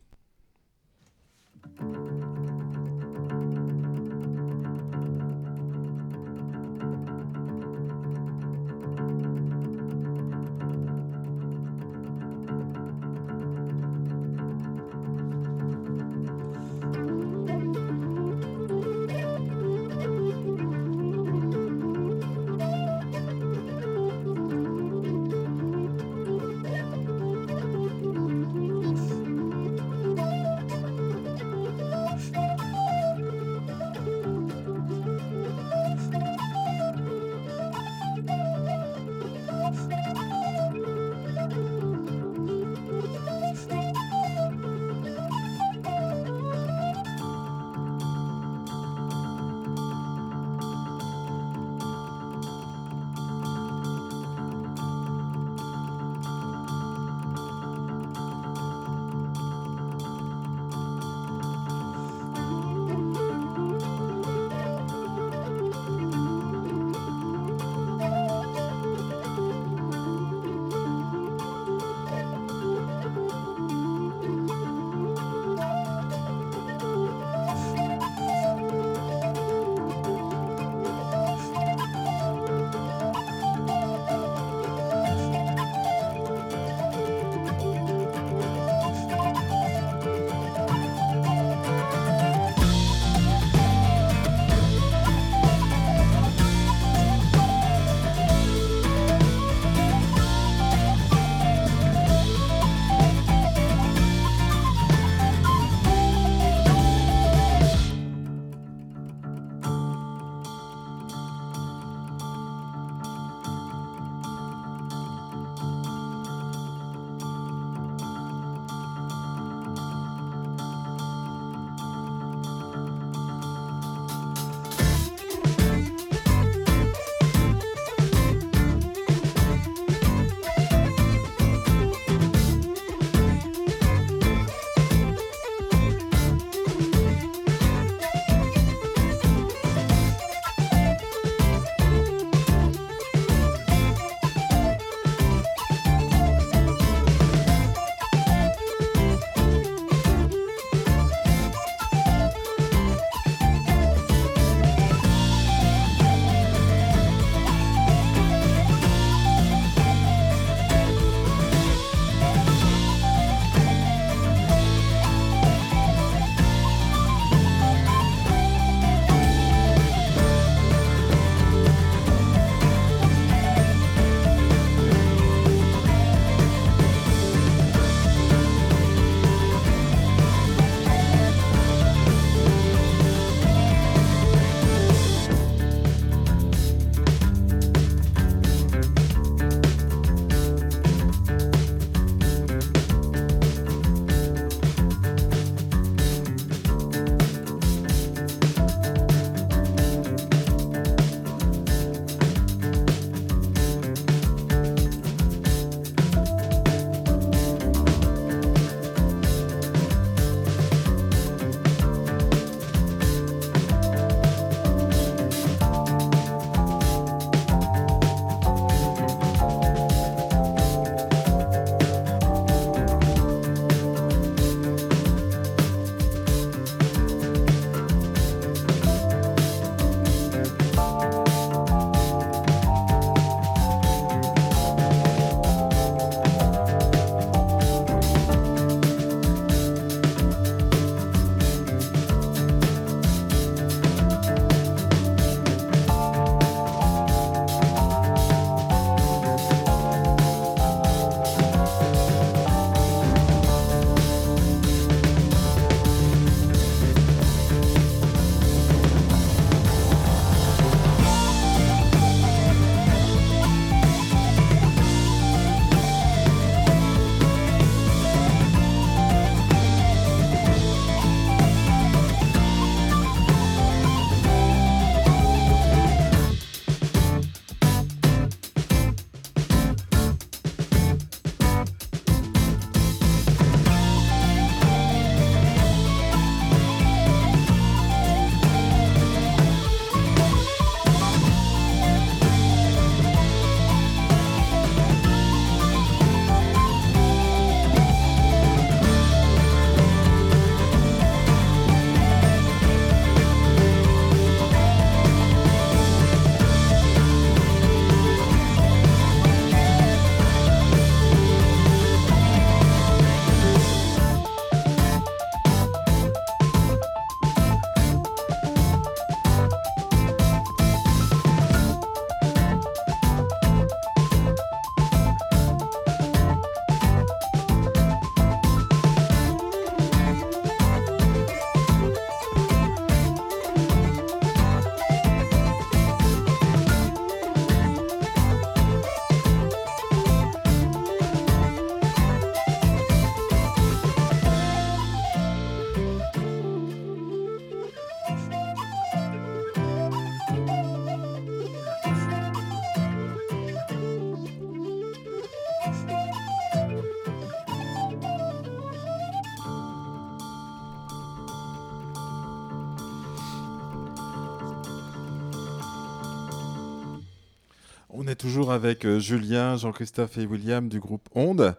[368.64, 371.54] Avec euh, Julien, Jean-Christophe et William du groupe Onde.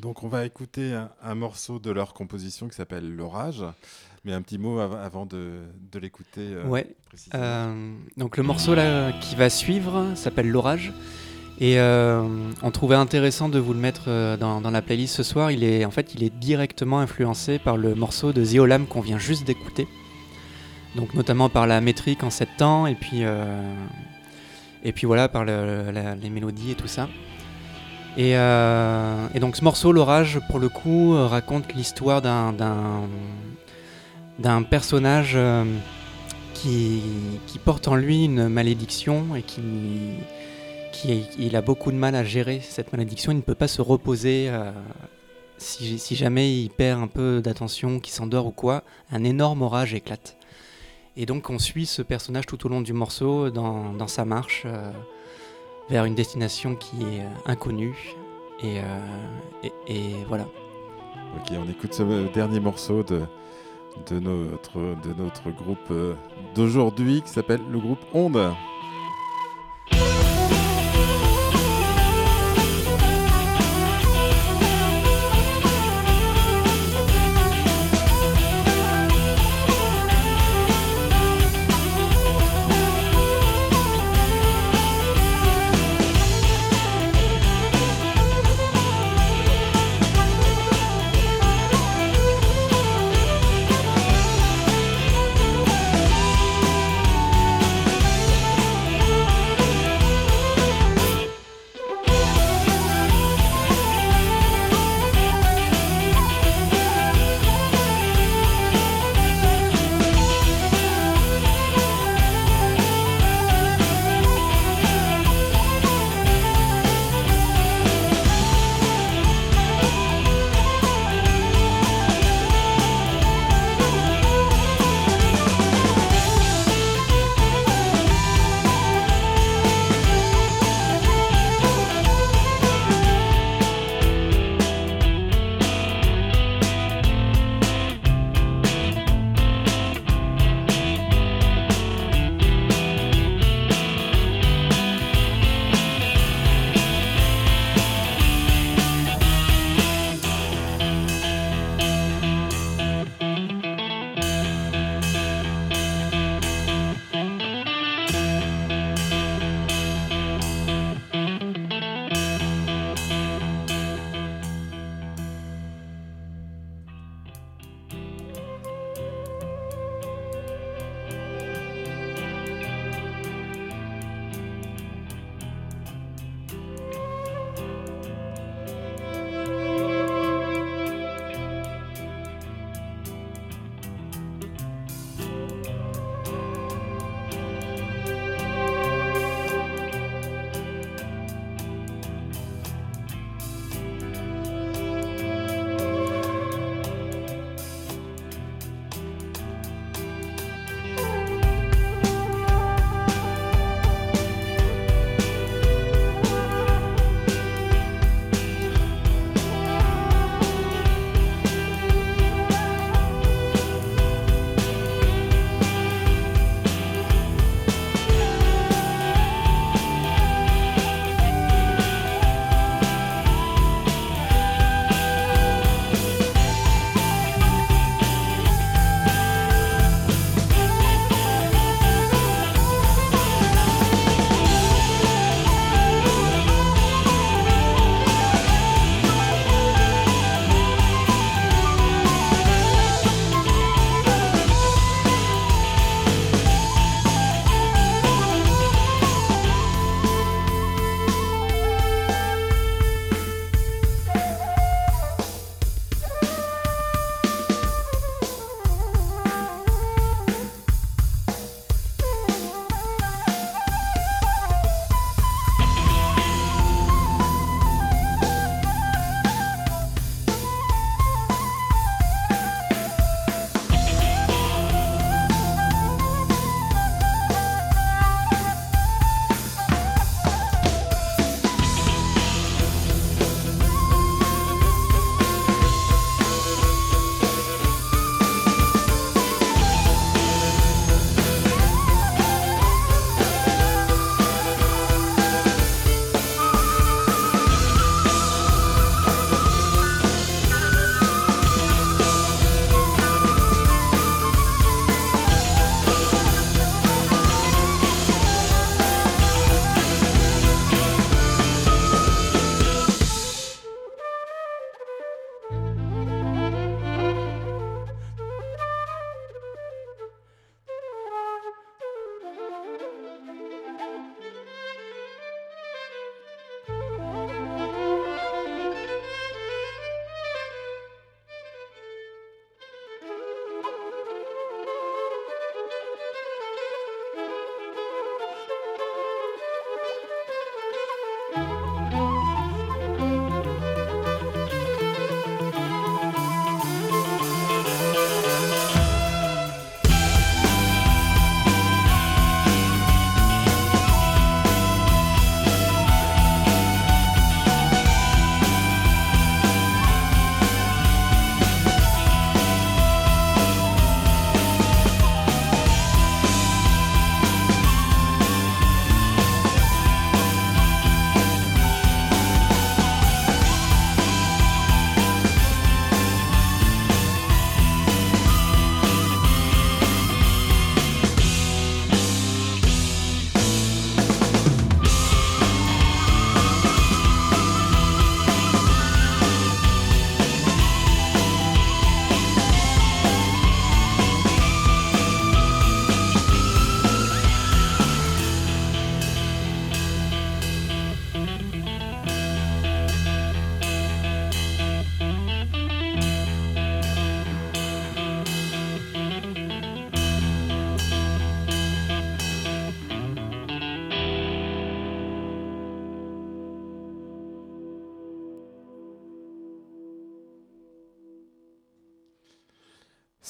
[0.00, 3.62] Donc on va écouter un, un morceau de leur composition qui s'appelle L'orage.
[4.24, 5.60] Mais un petit mot av- avant de,
[5.92, 6.40] de l'écouter.
[6.40, 6.96] euh, Ouais.
[7.34, 10.92] Euh, donc le morceau là qui va suivre s'appelle L'orage.
[11.60, 12.22] Et euh,
[12.62, 15.50] on trouvait intéressant de vous le mettre dans, dans la playlist ce soir.
[15.52, 19.18] Il est, en fait, il est directement influencé par le morceau de Ziolam qu'on vient
[19.18, 19.86] juste d'écouter.
[20.96, 23.22] Donc notamment par la métrique en sept temps et puis,
[24.86, 27.08] et puis voilà par les mélodies et tout ça.
[28.16, 32.54] Et, euh, et donc ce morceau, L'orage, pour le coup, euh, raconte l'histoire d'un-
[34.70, 35.64] personnage euh,
[36.54, 37.02] qui,
[37.64, 39.60] porte en lui une malédiction et qui,
[41.38, 43.32] il a beaucoup de mal à gérer cette malédiction.
[43.32, 44.50] Il ne peut pas se reposer
[45.58, 48.84] si jamais il perd un peu d'attention, qu'il s'endort ou quoi.
[49.10, 50.36] Un énorme orage éclate.
[51.16, 54.92] Et donc on suit ce personnage tout au long du morceau dans, sa marche euh,
[55.88, 58.14] vers une destination qui est euh, inconnue.
[58.62, 60.46] Et, euh, et, voilà.
[61.36, 63.22] Ok, on écoute ce dernier morceau de,
[64.18, 65.92] notre, de notre groupe
[66.54, 68.54] d'aujourd'hui qui s'appelle le groupe Onde.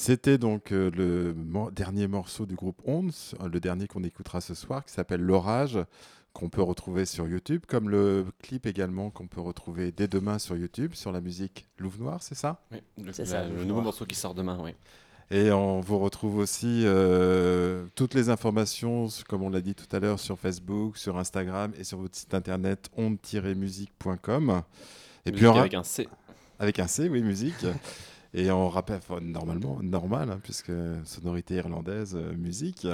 [0.07, 3.11] C'était donc euh, le mo- dernier morceau du groupe Ondes,
[3.41, 5.77] euh, le dernier qu'on écoutera ce soir, qui s'appelle L'Orage,
[6.31, 10.55] qu'on peut retrouver sur YouTube, comme le clip également qu'on peut retrouver dès demain sur
[10.55, 12.61] YouTube, sur la musique Louve Noir, c'est ça?
[12.71, 14.71] Oui, le, C'est la- ça, le nouveau morceau qui sort demain, oui.
[15.29, 19.99] Et on vous retrouve aussi euh, toutes les informations, comme on l'a dit tout à
[19.99, 24.61] l'heure, sur Facebook, sur Instagram et sur votre site internet onde-musique.com.
[25.25, 26.07] Et puis Musique on ra- avec un C.
[26.59, 27.65] avec un C, oui, musique.
[28.37, 30.71] Et on rappelle, enfin, normalement, normal, hein, puisque
[31.05, 32.85] sonorité irlandaise, euh, musique,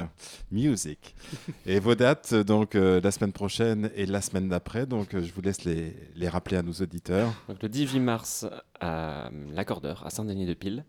[0.52, 1.16] music.
[1.66, 5.22] Et vos dates, euh, donc euh, la semaine prochaine et la semaine d'après, donc euh,
[5.22, 7.34] je vous laisse les, les rappeler à nos auditeurs.
[7.50, 8.46] Donc le 18 mars
[8.80, 10.86] à l'Accordeur, à Saint-Denis-de-Pile,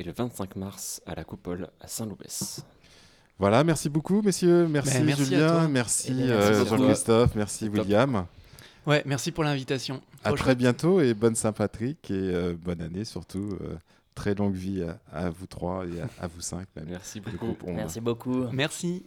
[0.00, 2.60] et le 25 mars à la Coupole, à Saint-Loubès.
[3.38, 4.66] Voilà, merci beaucoup, messieurs.
[4.66, 6.82] Merci, Ben, merci Julien, merci, Eh euh, merci beaucoup.
[6.82, 7.86] Jean-Christophe, merci Top.
[8.86, 10.00] Ouais, merci pour l'invitation.
[10.24, 13.56] À Trop très bientôt et bonne Saint-Patrick et euh, bonne année surtout.
[13.60, 13.76] euh,
[14.14, 16.86] très longue vie à, à vous trois et à, à vous cinq même.
[16.88, 17.56] Merci beaucoup.
[17.66, 18.44] Merci beaucoup.
[18.52, 19.04] Merci.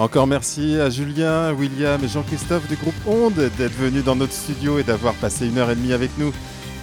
[0.00, 4.78] Encore merci à Julien, William et Jean-Christophe du groupe Onde d'être venus dans notre studio
[4.78, 6.32] et d'avoir passé une heure et demie avec nous.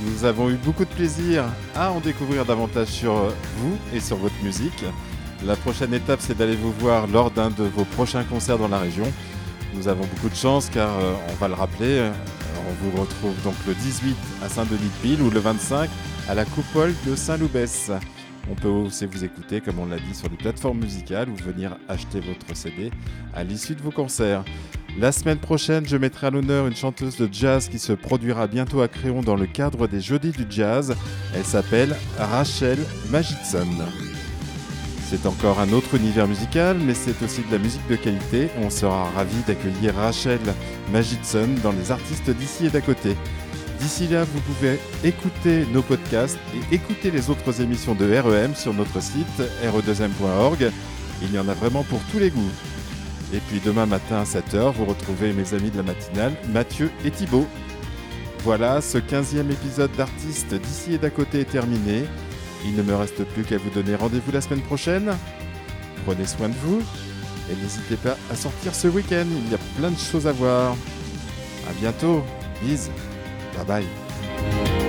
[0.02, 1.44] Nous avons eu beaucoup de plaisir
[1.76, 4.86] à en découvrir davantage sur vous et sur votre musique.
[5.44, 8.78] La prochaine étape, c'est d'aller vous voir lors d'un de vos prochains concerts dans la
[8.78, 9.12] région.
[9.74, 12.12] Nous avons beaucoup de chance car, euh, on va le rappeler, euh,
[12.70, 14.16] on vous retrouve donc le 18
[14.46, 15.90] à Saint-Denis-de-Pile ou le 25
[16.30, 17.90] à la Coupole de Saint-Loubès.
[18.50, 21.78] On peut aussi vous écouter, comme on l'a dit, sur les plateformes musicales ou venir
[21.88, 22.92] acheter votre CD
[23.34, 24.44] à l'issue de vos concerts.
[25.00, 28.82] La semaine prochaine, je mettrai à l'honneur une chanteuse de jazz qui se produira bientôt
[28.82, 30.96] à Créon dans le cadre des Jeudis du Jazz.
[31.36, 32.80] Elle s'appelle Rachel
[33.12, 33.68] Magidson.
[35.10, 38.50] C'est encore un autre univers musical, mais c'est aussi de la musique de qualité.
[38.62, 40.40] On sera ravis d'accueillir Rachel
[40.92, 43.16] Magidson dans les artistes d'ici et d'à côté.
[43.80, 48.74] D'ici là, vous pouvez écouter nos podcasts et écouter les autres émissions de REM sur
[48.74, 49.28] notre site
[49.64, 50.72] re2m.org.
[51.22, 52.52] Il y en a vraiment pour tous les goûts.
[53.34, 57.12] Et puis demain matin à 7h, vous retrouvez mes amis de la matinale, Mathieu et
[57.12, 57.48] Thibaut.
[58.44, 62.06] Voilà, ce 15e épisode d'Artistes d'ici et d'à côté est terminé.
[62.66, 65.12] Il ne me reste plus qu'à vous donner rendez-vous la semaine prochaine.
[66.06, 66.82] Prenez soin de vous
[67.52, 70.76] et n'hésitez pas à sortir ce week-end, il y a plein de choses à voir.
[71.70, 72.24] À bientôt,
[72.62, 72.92] bisous,
[73.58, 74.87] da Bahia.